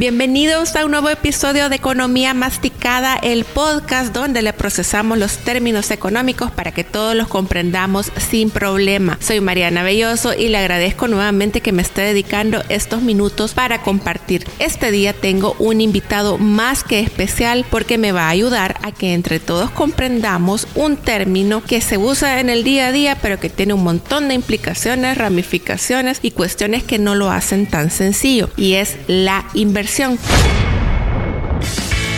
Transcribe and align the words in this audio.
Bienvenidos 0.00 0.76
a 0.76 0.86
un 0.86 0.92
nuevo 0.92 1.10
episodio 1.10 1.68
de 1.68 1.76
Economía 1.76 2.32
Masticada, 2.32 3.16
el 3.16 3.44
podcast 3.44 4.14
donde 4.14 4.40
le 4.40 4.54
procesamos 4.54 5.18
los 5.18 5.36
términos 5.36 5.90
económicos 5.90 6.50
para 6.50 6.72
que 6.72 6.84
todos 6.84 7.14
los 7.14 7.28
comprendamos 7.28 8.10
sin 8.16 8.48
problema. 8.48 9.18
Soy 9.20 9.42
Mariana 9.42 9.82
Belloso 9.82 10.32
y 10.32 10.48
le 10.48 10.56
agradezco 10.56 11.06
nuevamente 11.06 11.60
que 11.60 11.72
me 11.72 11.82
esté 11.82 12.00
dedicando 12.00 12.62
estos 12.70 13.02
minutos 13.02 13.52
para 13.52 13.82
compartir. 13.82 14.46
Este 14.58 14.90
día 14.90 15.12
tengo 15.12 15.54
un 15.58 15.82
invitado 15.82 16.38
más 16.38 16.82
que 16.82 17.00
especial 17.00 17.66
porque 17.68 17.98
me 17.98 18.12
va 18.12 18.28
a 18.28 18.30
ayudar 18.30 18.78
a 18.82 18.92
que 18.92 19.12
entre 19.12 19.38
todos 19.38 19.70
comprendamos 19.70 20.66
un 20.76 20.96
término 20.96 21.62
que 21.62 21.82
se 21.82 21.98
usa 21.98 22.40
en 22.40 22.48
el 22.48 22.64
día 22.64 22.86
a 22.86 22.92
día 22.92 23.18
pero 23.20 23.38
que 23.38 23.50
tiene 23.50 23.74
un 23.74 23.84
montón 23.84 24.28
de 24.28 24.34
implicaciones, 24.34 25.18
ramificaciones 25.18 26.20
y 26.22 26.30
cuestiones 26.30 26.84
que 26.84 26.98
no 26.98 27.14
lo 27.14 27.30
hacen 27.30 27.66
tan 27.66 27.90
sencillo 27.90 28.48
y 28.56 28.76
es 28.76 28.96
la 29.06 29.44
inversión 29.52 29.89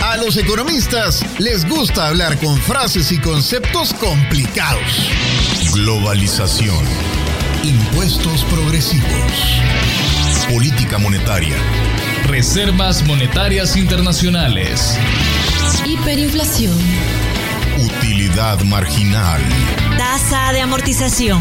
a 0.03 0.17
los 0.19 0.37
economistas 0.37 1.25
les 1.39 1.67
gusta 1.67 2.09
hablar 2.09 2.39
con 2.39 2.59
frases 2.59 3.11
y 3.13 3.19
conceptos 3.19 3.95
complicados. 3.95 5.11
Globalización. 5.73 6.85
Impuestos 7.63 8.45
progresivos. 8.45 9.63
Política 10.51 10.99
monetaria. 10.99 11.57
Reservas 12.27 13.03
monetarias 13.05 13.75
internacionales. 13.75 14.99
Hiperinflación. 15.87 16.77
Utilidad 17.79 18.61
marginal. 18.65 19.41
Tasa 19.97 20.53
de 20.53 20.61
amortización. 20.61 21.41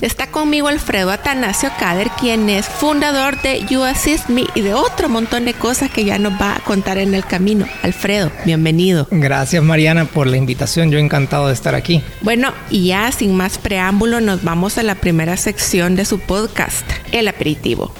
Está 0.00 0.28
conmigo 0.28 0.68
Alfredo 0.68 1.10
Atanasio 1.10 1.70
Cader, 1.78 2.08
quien 2.20 2.48
es 2.48 2.66
fundador 2.66 3.40
de 3.42 3.64
You 3.68 3.82
Assist 3.82 4.28
Me 4.28 4.44
y 4.54 4.60
de 4.60 4.72
otro 4.72 5.08
montón 5.08 5.44
de 5.44 5.54
cosas 5.54 5.90
que 5.90 6.04
ya 6.04 6.18
nos 6.18 6.34
va 6.34 6.54
a 6.54 6.60
contar 6.60 6.98
en 6.98 7.14
el 7.14 7.24
camino. 7.24 7.66
Alfredo, 7.82 8.30
bienvenido. 8.44 9.08
Gracias 9.10 9.62
Mariana 9.62 10.04
por 10.04 10.28
la 10.28 10.36
invitación, 10.36 10.92
yo 10.92 10.98
encantado 10.98 11.48
de 11.48 11.54
estar 11.54 11.74
aquí. 11.74 12.00
Bueno, 12.20 12.52
y 12.70 12.86
ya 12.86 13.10
sin 13.10 13.34
más 13.34 13.58
preámbulo 13.58 14.20
nos 14.20 14.44
vamos 14.44 14.78
a 14.78 14.84
la 14.84 14.94
primera 14.94 15.36
sección 15.36 15.96
de 15.96 16.04
su 16.04 16.20
podcast, 16.20 16.88
el 17.10 17.26
aperitivo. 17.26 17.92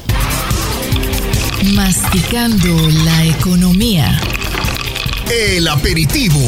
Masticando 1.74 2.76
la 3.04 3.24
economía. 3.24 4.20
El 5.28 5.66
aperitivo. 5.66 6.38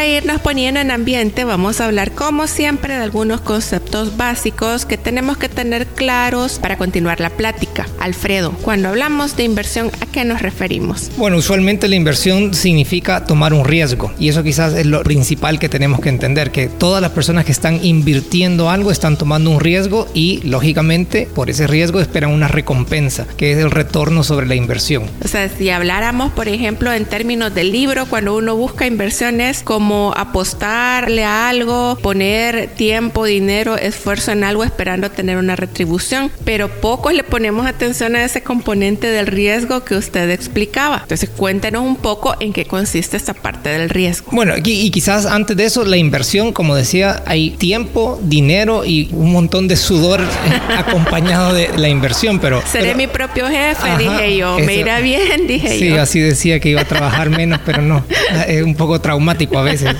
Para 0.00 0.08
irnos 0.08 0.40
poniendo 0.40 0.80
en 0.80 0.90
ambiente, 0.90 1.44
vamos 1.44 1.78
a 1.78 1.84
hablar 1.84 2.12
como 2.12 2.46
siempre 2.46 2.96
de 2.96 3.02
algunos 3.02 3.42
conceptos 3.42 4.16
básicos 4.16 4.86
que 4.86 4.96
tenemos 4.96 5.36
que 5.36 5.50
tener 5.50 5.86
claros 5.86 6.58
para 6.58 6.78
continuar 6.78 7.20
la 7.20 7.28
plática. 7.28 7.86
Alfredo, 7.98 8.52
cuando 8.62 8.88
hablamos 8.88 9.36
de 9.36 9.44
inversión, 9.44 9.90
¿a 10.00 10.06
qué 10.06 10.24
nos 10.24 10.40
referimos? 10.40 11.10
Bueno, 11.18 11.36
usualmente 11.36 11.86
la 11.86 11.96
inversión 11.96 12.54
significa 12.54 13.26
tomar 13.26 13.52
un 13.52 13.66
riesgo 13.66 14.10
y 14.18 14.30
eso 14.30 14.42
quizás 14.42 14.72
es 14.72 14.86
lo 14.86 15.02
principal 15.02 15.58
que 15.58 15.68
tenemos 15.68 16.00
que 16.00 16.08
entender, 16.08 16.50
que 16.50 16.68
todas 16.68 17.02
las 17.02 17.10
personas 17.10 17.44
que 17.44 17.52
están 17.52 17.84
invirtiendo 17.84 18.70
algo 18.70 18.92
están 18.92 19.18
tomando 19.18 19.50
un 19.50 19.60
riesgo 19.60 20.08
y 20.14 20.40
lógicamente 20.44 21.28
por 21.34 21.50
ese 21.50 21.66
riesgo 21.66 22.00
esperan 22.00 22.30
una 22.30 22.48
recompensa, 22.48 23.26
que 23.36 23.52
es 23.52 23.58
el 23.58 23.70
retorno 23.70 24.24
sobre 24.24 24.46
la 24.46 24.54
inversión. 24.54 25.02
O 25.22 25.28
sea, 25.28 25.50
si 25.50 25.68
habláramos, 25.68 26.32
por 26.32 26.48
ejemplo, 26.48 26.90
en 26.90 27.04
términos 27.04 27.54
del 27.54 27.70
libro, 27.70 28.06
cuando 28.06 28.34
uno 28.34 28.56
busca 28.56 28.86
inversiones 28.86 29.62
como 29.62 29.89
como 29.90 30.14
apostarle 30.16 31.24
a 31.24 31.48
algo, 31.48 31.98
poner 32.00 32.68
tiempo, 32.76 33.24
dinero, 33.24 33.76
esfuerzo 33.76 34.30
en 34.30 34.44
algo 34.44 34.62
esperando 34.62 35.10
tener 35.10 35.36
una 35.36 35.56
retribución, 35.56 36.30
pero 36.44 36.68
pocos 36.68 37.12
le 37.12 37.24
ponemos 37.24 37.66
atención 37.66 38.14
a 38.14 38.24
ese 38.24 38.40
componente 38.40 39.08
del 39.08 39.26
riesgo 39.26 39.82
que 39.82 39.96
usted 39.96 40.30
explicaba. 40.30 41.00
Entonces 41.02 41.28
cuéntenos 41.28 41.82
un 41.82 41.96
poco 41.96 42.36
en 42.38 42.52
qué 42.52 42.66
consiste 42.66 43.16
esta 43.16 43.34
parte 43.34 43.68
del 43.70 43.90
riesgo. 43.90 44.30
Bueno, 44.30 44.54
y, 44.62 44.88
quizás 44.92 45.26
antes 45.26 45.56
de 45.56 45.64
eso, 45.64 45.84
la 45.84 45.96
inversión, 45.96 46.52
como 46.52 46.76
decía, 46.76 47.24
hay 47.26 47.50
tiempo, 47.50 48.20
dinero 48.22 48.84
y 48.84 49.08
un 49.10 49.32
montón 49.32 49.66
de 49.66 49.74
sudor 49.74 50.20
acompañado 50.78 51.52
de 51.52 51.68
la 51.76 51.88
inversión, 51.88 52.38
pero... 52.38 52.62
Seré 52.64 52.94
mi 52.94 53.08
propio 53.08 53.48
jefe, 53.48 53.88
dije 53.98 54.36
yo, 54.36 54.56
me 54.60 54.76
irá 54.76 55.00
bien, 55.00 55.46
dije 55.48 55.80
yo. 55.80 55.94
Sí, 55.94 55.98
así 55.98 56.20
decía 56.20 56.60
que 56.60 56.68
iba 56.68 56.82
a 56.82 56.86
trabajar 56.86 57.28
menos, 57.30 57.58
pero 57.66 57.82
no, 57.82 58.04
es 58.46 58.62
un 58.62 58.76
poco 58.76 59.00
traumático 59.00 59.58
a 59.58 59.62
veces 59.62 59.79
veces 59.82 59.96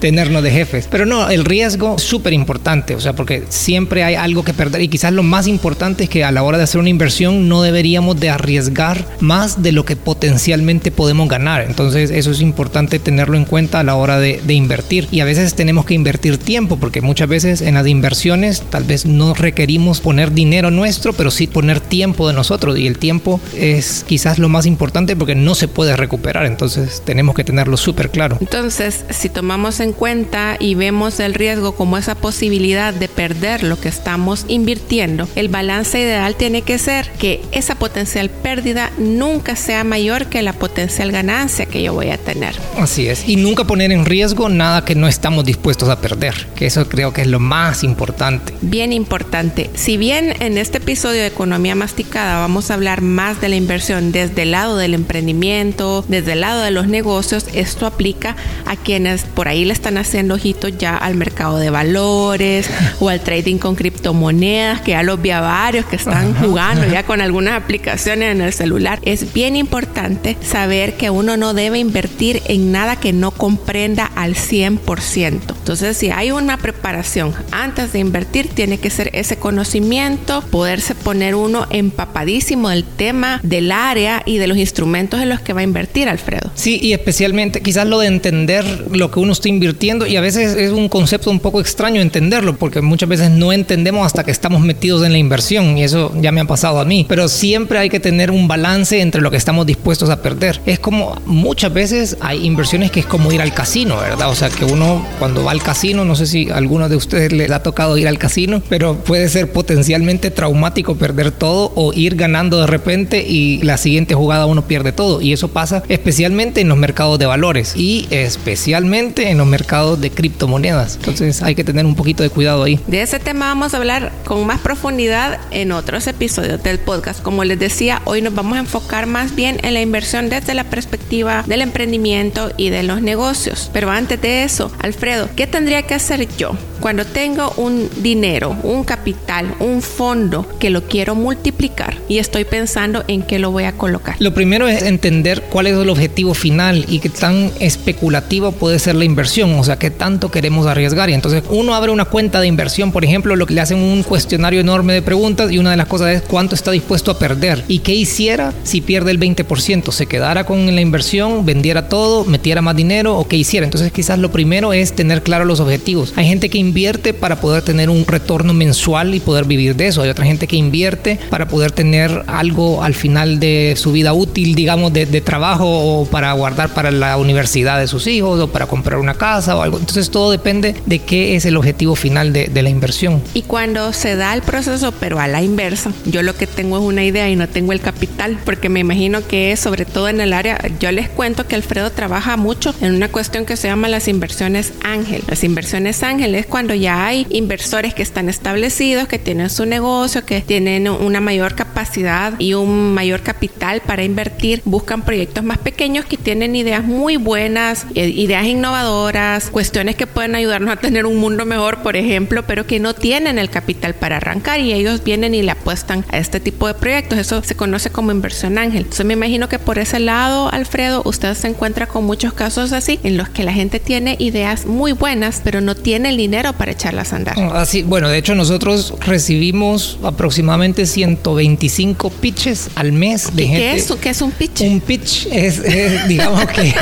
tenernos 0.00 0.42
de 0.42 0.50
jefes. 0.50 0.88
Pero 0.90 1.06
no, 1.06 1.30
el 1.30 1.44
riesgo 1.44 1.96
es 1.96 2.02
súper 2.02 2.32
importante, 2.32 2.94
o 2.94 3.00
sea, 3.00 3.14
porque 3.14 3.44
siempre 3.48 4.04
hay 4.04 4.14
algo 4.14 4.44
que 4.44 4.52
perder 4.52 4.82
y 4.82 4.88
quizás 4.88 5.12
lo 5.12 5.22
más 5.22 5.46
importante 5.46 6.04
es 6.04 6.10
que 6.10 6.24
a 6.24 6.32
la 6.32 6.42
hora 6.42 6.58
de 6.58 6.64
hacer 6.64 6.80
una 6.80 6.88
inversión 6.88 7.48
no 7.48 7.62
deberíamos 7.62 8.18
de 8.18 8.30
arriesgar 8.30 9.06
más 9.20 9.62
de 9.62 9.72
lo 9.72 9.84
que 9.84 9.96
potencialmente 9.96 10.90
podemos 10.90 11.28
ganar. 11.28 11.62
Entonces 11.62 12.10
eso 12.10 12.30
es 12.30 12.40
importante 12.40 12.98
tenerlo 12.98 13.36
en 13.36 13.44
cuenta 13.44 13.80
a 13.80 13.84
la 13.84 13.94
hora 13.94 14.18
de, 14.18 14.40
de 14.44 14.54
invertir. 14.54 15.08
Y 15.10 15.20
a 15.20 15.24
veces 15.24 15.54
tenemos 15.54 15.84
que 15.86 15.94
invertir 15.94 16.38
tiempo, 16.38 16.76
porque 16.76 17.00
muchas 17.00 17.28
veces 17.28 17.60
en 17.60 17.74
las 17.74 17.86
inversiones 17.86 18.62
tal 18.70 18.84
vez 18.84 19.06
no 19.06 19.34
requerimos 19.34 20.00
poner 20.00 20.32
dinero 20.32 20.70
nuestro, 20.70 21.12
pero 21.12 21.30
sí 21.30 21.46
poner 21.46 21.80
tiempo 21.80 22.28
de 22.28 22.34
nosotros. 22.34 22.78
Y 22.78 22.86
el 22.86 22.98
tiempo 22.98 23.40
es 23.56 24.04
quizás 24.06 24.38
lo 24.38 24.48
más 24.48 24.66
importante 24.66 25.16
porque 25.16 25.34
no 25.34 25.54
se 25.54 25.68
puede 25.68 25.96
recuperar. 25.96 26.46
Entonces 26.46 27.02
tenemos 27.04 27.34
que 27.34 27.44
tenerlo 27.44 27.76
súper 27.76 28.10
claro. 28.10 28.38
Entonces, 28.40 29.04
si 29.12 29.28
tomamos 29.28 29.80
en 29.80 29.92
cuenta 29.92 30.56
y 30.58 30.74
vemos 30.74 31.20
el 31.20 31.34
riesgo 31.34 31.72
como 31.72 31.98
esa 31.98 32.14
posibilidad 32.14 32.94
de 32.94 33.08
perder 33.08 33.62
lo 33.62 33.78
que 33.78 33.88
estamos 33.88 34.44
invirtiendo, 34.48 35.28
el 35.34 35.48
balance 35.48 36.00
ideal 36.00 36.36
tiene 36.36 36.62
que 36.62 36.78
ser 36.78 37.10
que 37.18 37.42
esa 37.52 37.74
potencial 37.74 38.30
pérdida 38.30 38.90
nunca 38.98 39.56
sea 39.56 39.84
mayor 39.84 40.26
que 40.26 40.42
la 40.42 40.52
potencial 40.52 41.12
ganancia 41.12 41.66
que 41.66 41.82
yo 41.82 41.94
voy 41.94 42.10
a 42.10 42.18
tener. 42.18 42.54
Así 42.76 43.08
es, 43.08 43.28
y 43.28 43.36
nunca 43.36 43.64
poner 43.64 43.92
en 43.92 44.04
riesgo 44.04 44.48
nada 44.48 44.84
que 44.84 44.94
no 44.94 45.08
estamos 45.08 45.44
dispuestos 45.44 45.88
a 45.88 46.00
perder, 46.00 46.46
que 46.54 46.66
eso 46.66 46.88
creo 46.88 47.12
que 47.12 47.22
es 47.22 47.26
lo 47.26 47.40
más 47.40 47.84
importante. 47.84 48.54
Bien 48.60 48.92
importante. 48.92 49.70
Si 49.74 49.96
bien 49.96 50.34
en 50.40 50.58
este 50.58 50.78
episodio 50.78 51.20
de 51.20 51.26
Economía 51.26 51.74
Masticada 51.74 52.38
vamos 52.38 52.70
a 52.70 52.74
hablar 52.74 53.00
más 53.00 53.40
de 53.40 53.48
la 53.48 53.56
inversión 53.56 54.12
desde 54.12 54.42
el 54.42 54.52
lado 54.52 54.76
del 54.76 54.94
emprendimiento, 54.94 56.04
desde 56.08 56.32
el 56.32 56.40
lado 56.40 56.62
de 56.62 56.70
los 56.70 56.88
negocios, 56.88 57.46
esto 57.54 57.86
aplica 57.86 58.36
a 58.66 58.76
que 58.76 59.00
quienes 59.02 59.24
por 59.24 59.48
ahí 59.48 59.64
le 59.64 59.72
están 59.72 59.98
haciendo 59.98 60.34
ojitos 60.34 60.78
ya 60.78 60.96
al 60.96 61.16
mercado 61.16 61.58
de 61.58 61.70
valores 61.70 62.70
o 63.00 63.08
al 63.08 63.20
trading 63.20 63.58
con 63.58 63.74
criptomonedas, 63.74 64.80
que 64.80 64.92
ya 64.92 65.02
los 65.02 65.20
vi 65.20 65.30
a 65.30 65.40
varios 65.40 65.86
que 65.86 65.96
están 65.96 66.34
jugando 66.34 66.86
ya 66.86 67.02
con 67.02 67.20
algunas 67.20 67.54
aplicaciones 67.54 68.30
en 68.32 68.40
el 68.40 68.52
celular. 68.52 69.00
Es 69.02 69.32
bien 69.32 69.56
importante 69.56 70.36
saber 70.40 70.96
que 70.96 71.10
uno 71.10 71.36
no 71.36 71.52
debe 71.52 71.80
invertir 71.80 72.42
en 72.46 72.70
nada 72.70 72.94
que 72.94 73.12
no 73.12 73.32
comprenda 73.32 74.06
al 74.14 74.36
100%. 74.36 75.40
Entonces, 75.62 75.96
si 75.96 76.10
hay 76.10 76.32
una 76.32 76.56
preparación 76.56 77.32
antes 77.52 77.92
de 77.92 78.00
invertir, 78.00 78.48
tiene 78.48 78.78
que 78.78 78.90
ser 78.90 79.10
ese 79.12 79.36
conocimiento, 79.36 80.42
poderse 80.50 80.96
poner 80.96 81.36
uno 81.36 81.68
empapadísimo 81.70 82.68
del 82.70 82.82
tema, 82.82 83.38
del 83.44 83.70
área 83.70 84.24
y 84.26 84.38
de 84.38 84.48
los 84.48 84.58
instrumentos 84.58 85.20
en 85.20 85.28
los 85.28 85.40
que 85.40 85.52
va 85.52 85.60
a 85.60 85.62
invertir, 85.62 86.08
Alfredo. 86.08 86.50
Sí, 86.56 86.80
y 86.82 86.94
especialmente 86.94 87.62
quizás 87.62 87.86
lo 87.86 88.00
de 88.00 88.08
entender 88.08 88.88
lo 88.90 89.12
que 89.12 89.20
uno 89.20 89.32
está 89.32 89.48
invirtiendo 89.48 90.04
y 90.04 90.16
a 90.16 90.20
veces 90.20 90.56
es 90.56 90.72
un 90.72 90.88
concepto 90.88 91.30
un 91.30 91.38
poco 91.38 91.60
extraño 91.60 92.00
entenderlo 92.00 92.56
porque 92.56 92.80
muchas 92.80 93.08
veces 93.08 93.30
no 93.30 93.52
entendemos 93.52 94.04
hasta 94.04 94.24
que 94.24 94.32
estamos 94.32 94.62
metidos 94.62 95.06
en 95.06 95.12
la 95.12 95.18
inversión 95.18 95.78
y 95.78 95.84
eso 95.84 96.12
ya 96.20 96.32
me 96.32 96.40
ha 96.40 96.44
pasado 96.44 96.80
a 96.80 96.84
mí. 96.84 97.06
Pero 97.08 97.28
siempre 97.28 97.78
hay 97.78 97.88
que 97.88 98.00
tener 98.00 98.32
un 98.32 98.48
balance 98.48 99.00
entre 99.00 99.20
lo 99.20 99.30
que 99.30 99.36
estamos 99.36 99.64
dispuestos 99.64 100.10
a 100.10 100.22
perder. 100.22 100.60
Es 100.66 100.80
como 100.80 101.22
muchas 101.24 101.72
veces 101.72 102.16
hay 102.20 102.44
inversiones 102.44 102.90
que 102.90 102.98
es 102.98 103.06
como 103.06 103.30
ir 103.30 103.40
al 103.40 103.54
casino, 103.54 103.98
¿verdad? 103.98 104.28
O 104.28 104.34
sea, 104.34 104.50
que 104.50 104.64
uno 104.64 105.06
cuando 105.20 105.44
va 105.44 105.51
al 105.52 105.62
casino, 105.62 106.06
no 106.06 106.16
sé 106.16 106.26
si 106.26 106.50
a 106.50 106.56
alguno 106.56 106.88
de 106.88 106.96
ustedes 106.96 107.30
les 107.30 107.50
ha 107.50 107.62
tocado 107.62 107.98
ir 107.98 108.08
al 108.08 108.18
casino, 108.18 108.62
pero 108.70 108.96
puede 108.96 109.28
ser 109.28 109.52
potencialmente 109.52 110.30
traumático 110.30 110.96
perder 110.96 111.30
todo 111.30 111.72
o 111.74 111.92
ir 111.92 112.16
ganando 112.16 112.58
de 112.58 112.66
repente 112.66 113.22
y 113.22 113.62
la 113.62 113.76
siguiente 113.76 114.14
jugada 114.14 114.46
uno 114.46 114.66
pierde 114.66 114.92
todo. 114.92 115.20
Y 115.20 115.34
eso 115.34 115.48
pasa 115.48 115.82
especialmente 115.88 116.62
en 116.62 116.68
los 116.68 116.78
mercados 116.78 117.18
de 117.18 117.26
valores 117.26 117.74
y 117.76 118.06
especialmente 118.10 119.28
en 119.28 119.36
los 119.36 119.46
mercados 119.46 120.00
de 120.00 120.10
criptomonedas. 120.10 120.96
Entonces 120.96 121.42
hay 121.42 121.54
que 121.54 121.64
tener 121.64 121.84
un 121.84 121.96
poquito 121.96 122.22
de 122.22 122.30
cuidado 122.30 122.62
ahí. 122.62 122.80
De 122.86 123.02
ese 123.02 123.20
tema 123.20 123.48
vamos 123.48 123.74
a 123.74 123.76
hablar 123.76 124.10
con 124.24 124.46
más 124.46 124.60
profundidad 124.60 125.38
en 125.50 125.72
otros 125.72 126.06
episodios 126.06 126.62
del 126.62 126.78
podcast. 126.78 127.22
Como 127.22 127.44
les 127.44 127.58
decía, 127.58 128.00
hoy 128.06 128.22
nos 128.22 128.34
vamos 128.34 128.56
a 128.56 128.60
enfocar 128.60 129.06
más 129.06 129.34
bien 129.34 129.60
en 129.62 129.74
la 129.74 129.82
inversión 129.82 130.30
desde 130.30 130.54
la 130.54 130.64
perspectiva 130.64 131.44
del 131.46 131.60
emprendimiento 131.60 132.50
y 132.56 132.70
de 132.70 132.84
los 132.84 133.02
negocios. 133.02 133.68
Pero 133.74 133.90
antes 133.90 134.18
de 134.22 134.44
eso, 134.44 134.72
Alfredo, 134.80 135.28
¿qué 135.36 135.41
tendría 135.46 135.82
que 135.82 135.94
hacer 135.94 136.28
yo 136.36 136.56
cuando 136.82 137.04
tengo 137.04 137.52
un 137.58 137.88
dinero, 138.02 138.56
un 138.64 138.82
capital, 138.82 139.54
un 139.60 139.82
fondo 139.82 140.46
que 140.58 140.68
lo 140.68 140.82
quiero 140.82 141.14
multiplicar 141.14 141.96
y 142.08 142.18
estoy 142.18 142.44
pensando 142.44 143.04
en 143.06 143.22
qué 143.22 143.38
lo 143.38 143.52
voy 143.52 143.64
a 143.64 143.72
colocar? 143.72 144.16
Lo 144.18 144.34
primero 144.34 144.66
es 144.66 144.82
entender 144.82 145.42
cuál 145.42 145.68
es 145.68 145.78
el 145.78 145.88
objetivo 145.88 146.34
final 146.34 146.84
y 146.88 146.98
qué 146.98 147.08
tan 147.08 147.52
especulativo 147.60 148.50
puede 148.50 148.80
ser 148.80 148.96
la 148.96 149.04
inversión, 149.04 149.54
o 149.54 149.62
sea, 149.62 149.78
qué 149.78 149.90
tanto 149.90 150.32
queremos 150.32 150.66
arriesgar. 150.66 151.08
Y 151.08 151.14
entonces 151.14 151.44
uno 151.50 151.74
abre 151.74 151.92
una 151.92 152.04
cuenta 152.04 152.40
de 152.40 152.48
inversión, 152.48 152.90
por 152.90 153.04
ejemplo, 153.04 153.36
lo 153.36 153.46
que 153.46 153.54
le 153.54 153.60
hacen 153.60 153.78
un 153.78 154.02
cuestionario 154.02 154.60
enorme 154.60 154.92
de 154.92 155.02
preguntas 155.02 155.52
y 155.52 155.58
una 155.58 155.70
de 155.70 155.76
las 155.76 155.86
cosas 155.86 156.08
es 156.08 156.22
cuánto 156.22 156.56
está 156.56 156.72
dispuesto 156.72 157.12
a 157.12 157.18
perder 157.18 157.64
y 157.68 157.78
qué 157.78 157.94
hiciera 157.94 158.52
si 158.64 158.80
pierde 158.80 159.12
el 159.12 159.20
20%, 159.20 159.92
se 159.92 160.06
quedara 160.06 160.44
con 160.44 160.74
la 160.74 160.80
inversión, 160.80 161.46
vendiera 161.46 161.88
todo, 161.88 162.24
metiera 162.24 162.60
más 162.60 162.74
dinero 162.74 163.16
o 163.16 163.28
qué 163.28 163.36
hiciera. 163.36 163.66
Entonces 163.66 163.92
quizás 163.92 164.18
lo 164.18 164.32
primero 164.32 164.72
es 164.72 164.94
tener 164.94 165.22
claro 165.22 165.31
los 165.40 165.60
objetivos. 165.60 166.12
Hay 166.16 166.26
gente 166.26 166.48
que 166.48 166.58
invierte 166.58 167.14
para 167.14 167.40
poder 167.40 167.62
tener 167.62 167.90
un 167.90 168.06
retorno 168.06 168.54
mensual 168.54 169.14
y 169.14 169.20
poder 169.20 169.44
vivir 169.44 169.76
de 169.76 169.88
eso. 169.88 170.02
Hay 170.02 170.10
otra 170.10 170.24
gente 170.24 170.46
que 170.46 170.56
invierte 170.56 171.18
para 171.30 171.48
poder 171.48 171.72
tener 171.72 172.24
algo 172.26 172.82
al 172.82 172.94
final 172.94 173.40
de 173.40 173.74
su 173.76 173.92
vida 173.92 174.12
útil, 174.12 174.54
digamos, 174.54 174.92
de, 174.92 175.06
de 175.06 175.20
trabajo 175.20 175.66
o 175.66 176.04
para 176.06 176.32
guardar 176.32 176.74
para 176.74 176.90
la 176.90 177.16
universidad 177.16 177.80
de 177.80 177.88
sus 177.88 178.06
hijos 178.06 178.40
o 178.40 178.48
para 178.48 178.66
comprar 178.66 178.98
una 178.98 179.14
casa 179.14 179.56
o 179.56 179.62
algo. 179.62 179.78
Entonces 179.78 180.10
todo 180.10 180.30
depende 180.30 180.74
de 180.86 180.98
qué 180.98 181.36
es 181.36 181.44
el 181.44 181.56
objetivo 181.56 181.94
final 181.94 182.32
de, 182.32 182.46
de 182.46 182.62
la 182.62 182.70
inversión. 182.70 183.22
Y 183.34 183.42
cuando 183.42 183.92
se 183.92 184.16
da 184.16 184.34
el 184.34 184.42
proceso, 184.42 184.92
pero 184.92 185.18
a 185.18 185.28
la 185.28 185.42
inversa, 185.42 185.92
yo 186.06 186.22
lo 186.22 186.36
que 186.36 186.46
tengo 186.46 186.78
es 186.78 186.84
una 186.84 187.04
idea 187.04 187.28
y 187.30 187.36
no 187.36 187.48
tengo 187.48 187.72
el 187.72 187.80
capital, 187.80 188.38
porque 188.44 188.68
me 188.68 188.80
imagino 188.80 189.26
que 189.26 189.52
es 189.52 189.60
sobre 189.60 189.84
todo 189.84 190.08
en 190.08 190.20
el 190.20 190.32
área, 190.32 190.58
yo 190.80 190.90
les 190.92 191.08
cuento 191.08 191.46
que 191.46 191.54
Alfredo 191.54 191.90
trabaja 191.90 192.36
mucho 192.36 192.74
en 192.80 192.94
una 192.94 193.08
cuestión 193.08 193.44
que 193.46 193.56
se 193.56 193.68
llama 193.68 193.88
las 193.88 194.08
inversiones 194.08 194.72
ángel. 194.84 195.21
Las 195.28 195.44
inversiones 195.44 196.02
ángel 196.02 196.34
es 196.34 196.46
cuando 196.46 196.74
ya 196.74 197.06
hay 197.06 197.26
inversores 197.30 197.94
que 197.94 198.02
están 198.02 198.28
establecidos, 198.28 199.08
que 199.08 199.18
tienen 199.18 199.50
su 199.50 199.66
negocio, 199.66 200.24
que 200.24 200.40
tienen 200.40 200.88
una 200.88 201.20
mayor 201.20 201.54
capacidad 201.54 202.34
y 202.38 202.54
un 202.54 202.92
mayor 202.94 203.22
capital 203.22 203.80
para 203.80 204.04
invertir, 204.04 204.62
buscan 204.64 205.02
proyectos 205.02 205.44
más 205.44 205.58
pequeños 205.58 206.04
que 206.04 206.16
tienen 206.16 206.56
ideas 206.56 206.84
muy 206.84 207.16
buenas, 207.16 207.86
eh, 207.94 208.08
ideas 208.08 208.46
innovadoras, 208.46 209.50
cuestiones 209.50 209.96
que 209.96 210.06
pueden 210.06 210.34
ayudarnos 210.34 210.74
a 210.74 210.80
tener 210.80 211.06
un 211.06 211.16
mundo 211.16 211.46
mejor, 211.46 211.82
por 211.82 211.96
ejemplo, 211.96 212.44
pero 212.46 212.66
que 212.66 212.80
no 212.80 212.94
tienen 212.94 213.38
el 213.38 213.50
capital 213.50 213.94
para 213.94 214.16
arrancar 214.16 214.60
y 214.60 214.72
ellos 214.72 215.04
vienen 215.04 215.34
y 215.34 215.42
le 215.42 215.52
apuestan 215.52 216.04
a 216.10 216.18
este 216.18 216.40
tipo 216.40 216.66
de 216.66 216.74
proyectos. 216.74 217.18
Eso 217.18 217.42
se 217.42 217.54
conoce 217.54 217.90
como 217.90 218.12
inversión 218.12 218.58
ángel. 218.58 218.82
Entonces 218.82 219.06
me 219.06 219.14
imagino 219.14 219.48
que 219.48 219.58
por 219.58 219.78
ese 219.78 220.00
lado, 220.00 220.52
Alfredo, 220.52 221.02
usted 221.04 221.34
se 221.34 221.48
encuentra 221.48 221.86
con 221.86 222.04
muchos 222.04 222.32
casos 222.32 222.72
así 222.72 222.98
en 223.02 223.16
los 223.16 223.28
que 223.28 223.44
la 223.44 223.52
gente 223.52 223.80
tiene 223.80 224.16
ideas 224.18 224.66
muy 224.66 224.92
buenas, 224.92 225.11
pero 225.44 225.60
no 225.60 225.74
tiene 225.74 226.08
el 226.08 226.16
dinero 226.16 226.52
para 226.54 226.72
echarlas 226.72 227.12
a 227.12 227.16
andar. 227.16 227.38
Así, 227.54 227.82
bueno, 227.82 228.08
de 228.08 228.18
hecho 228.18 228.34
nosotros 228.34 228.94
recibimos 229.00 229.98
aproximadamente 230.02 230.86
125 230.86 232.10
pitches 232.10 232.70
al 232.74 232.92
mes 232.92 233.34
de 233.34 233.42
¿Qué 233.42 233.48
gente. 233.48 233.74
es, 233.76 233.92
¿Qué 234.00 234.08
es 234.08 234.22
un 234.22 234.30
pitch? 234.30 234.60
Un 234.62 234.80
pitch 234.80 235.26
es, 235.30 235.58
es, 235.58 236.08
digamos 236.08 236.46
que 236.46 236.72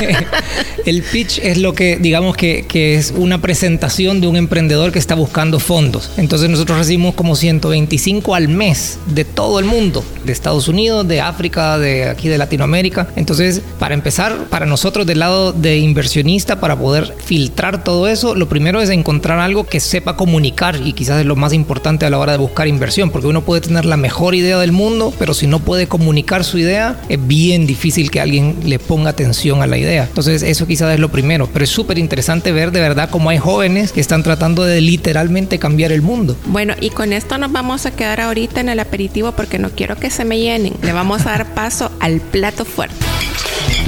el 0.85 1.03
pitch 1.03 1.39
es 1.39 1.57
lo 1.57 1.73
que 1.73 1.97
digamos 1.97 2.37
que, 2.37 2.65
que, 2.67 2.95
es 2.95 3.13
una 3.15 3.41
presentación 3.41 4.21
de 4.21 4.27
un 4.27 4.37
emprendedor 4.37 4.91
que 4.91 4.99
está 4.99 5.15
buscando 5.15 5.59
fondos. 5.59 6.11
Entonces 6.17 6.49
nosotros 6.49 6.77
recibimos 6.77 7.15
como 7.15 7.35
125 7.35 8.33
al 8.33 8.47
mes 8.47 8.97
de 9.07 9.25
todo 9.25 9.59
el 9.59 9.65
mundo, 9.65 10.05
de 10.23 10.31
Estados 10.31 10.67
Unidos, 10.67 11.07
de 11.07 11.19
África, 11.19 11.77
de 11.77 12.09
aquí 12.09 12.29
de 12.29 12.37
Latinoamérica. 12.37 13.07
Entonces, 13.15 13.61
para 13.77 13.93
empezar, 13.93 14.45
para 14.49 14.65
nosotros 14.65 15.05
del 15.05 15.19
lado 15.19 15.51
de 15.51 15.79
inversionista, 15.79 16.59
para 16.59 16.77
poder 16.77 17.13
filtrar 17.25 17.83
todo 17.83 18.07
eso, 18.07 18.20
lo 18.23 18.47
primero 18.47 18.81
es 18.81 18.89
encontrar 18.89 19.39
algo 19.39 19.65
que 19.65 19.79
sepa 19.79 20.15
comunicar 20.15 20.79
y 20.83 20.93
quizás 20.93 21.19
es 21.19 21.25
lo 21.25 21.35
más 21.35 21.53
importante 21.53 22.05
a 22.05 22.09
la 22.09 22.19
hora 22.19 22.33
de 22.33 22.37
buscar 22.37 22.67
inversión, 22.67 23.09
porque 23.09 23.27
uno 23.27 23.41
puede 23.41 23.61
tener 23.61 23.85
la 23.85 23.97
mejor 23.97 24.35
idea 24.35 24.59
del 24.59 24.71
mundo, 24.71 25.13
pero 25.17 25.33
si 25.33 25.47
no 25.47 25.59
puede 25.59 25.87
comunicar 25.87 26.43
su 26.43 26.57
idea, 26.57 27.01
es 27.09 27.19
bien 27.27 27.65
difícil 27.65 28.11
que 28.11 28.21
alguien 28.21 28.57
le 28.63 28.79
ponga 28.79 29.09
atención 29.09 29.61
a 29.61 29.67
la 29.67 29.77
idea. 29.77 30.03
Entonces, 30.03 30.43
eso 30.43 30.67
quizás 30.67 30.93
es 30.93 30.99
lo 30.99 31.09
primero, 31.09 31.49
pero 31.51 31.65
es 31.65 31.71
súper 31.71 31.97
interesante 31.97 32.51
ver 32.51 32.71
de 32.71 32.79
verdad 32.79 33.09
cómo 33.09 33.29
hay 33.29 33.37
jóvenes 33.37 33.91
que 33.91 34.01
están 34.01 34.23
tratando 34.23 34.63
de 34.63 34.81
literalmente 34.81 35.59
cambiar 35.59 35.91
el 35.91 36.01
mundo. 36.01 36.35
Bueno, 36.45 36.75
y 36.79 36.91
con 36.91 37.13
esto 37.13 37.37
nos 37.37 37.51
vamos 37.51 37.85
a 37.85 37.91
quedar 37.91 38.21
ahorita 38.21 38.61
en 38.61 38.69
el 38.69 38.79
aperitivo 38.79 39.31
porque 39.31 39.59
no 39.59 39.71
quiero 39.71 39.95
que 39.95 40.09
se 40.09 40.25
me 40.25 40.39
llenen. 40.39 40.73
Le 40.81 40.93
vamos 40.93 41.21
a 41.25 41.31
dar 41.31 41.53
paso 41.53 41.91
al 41.99 42.19
plato 42.19 42.65
fuerte. 42.65 42.95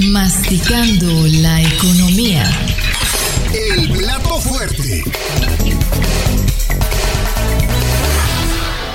Masticando 0.00 1.06
la 1.40 1.62
economía. 1.62 2.44
Fuerte. 4.54 5.33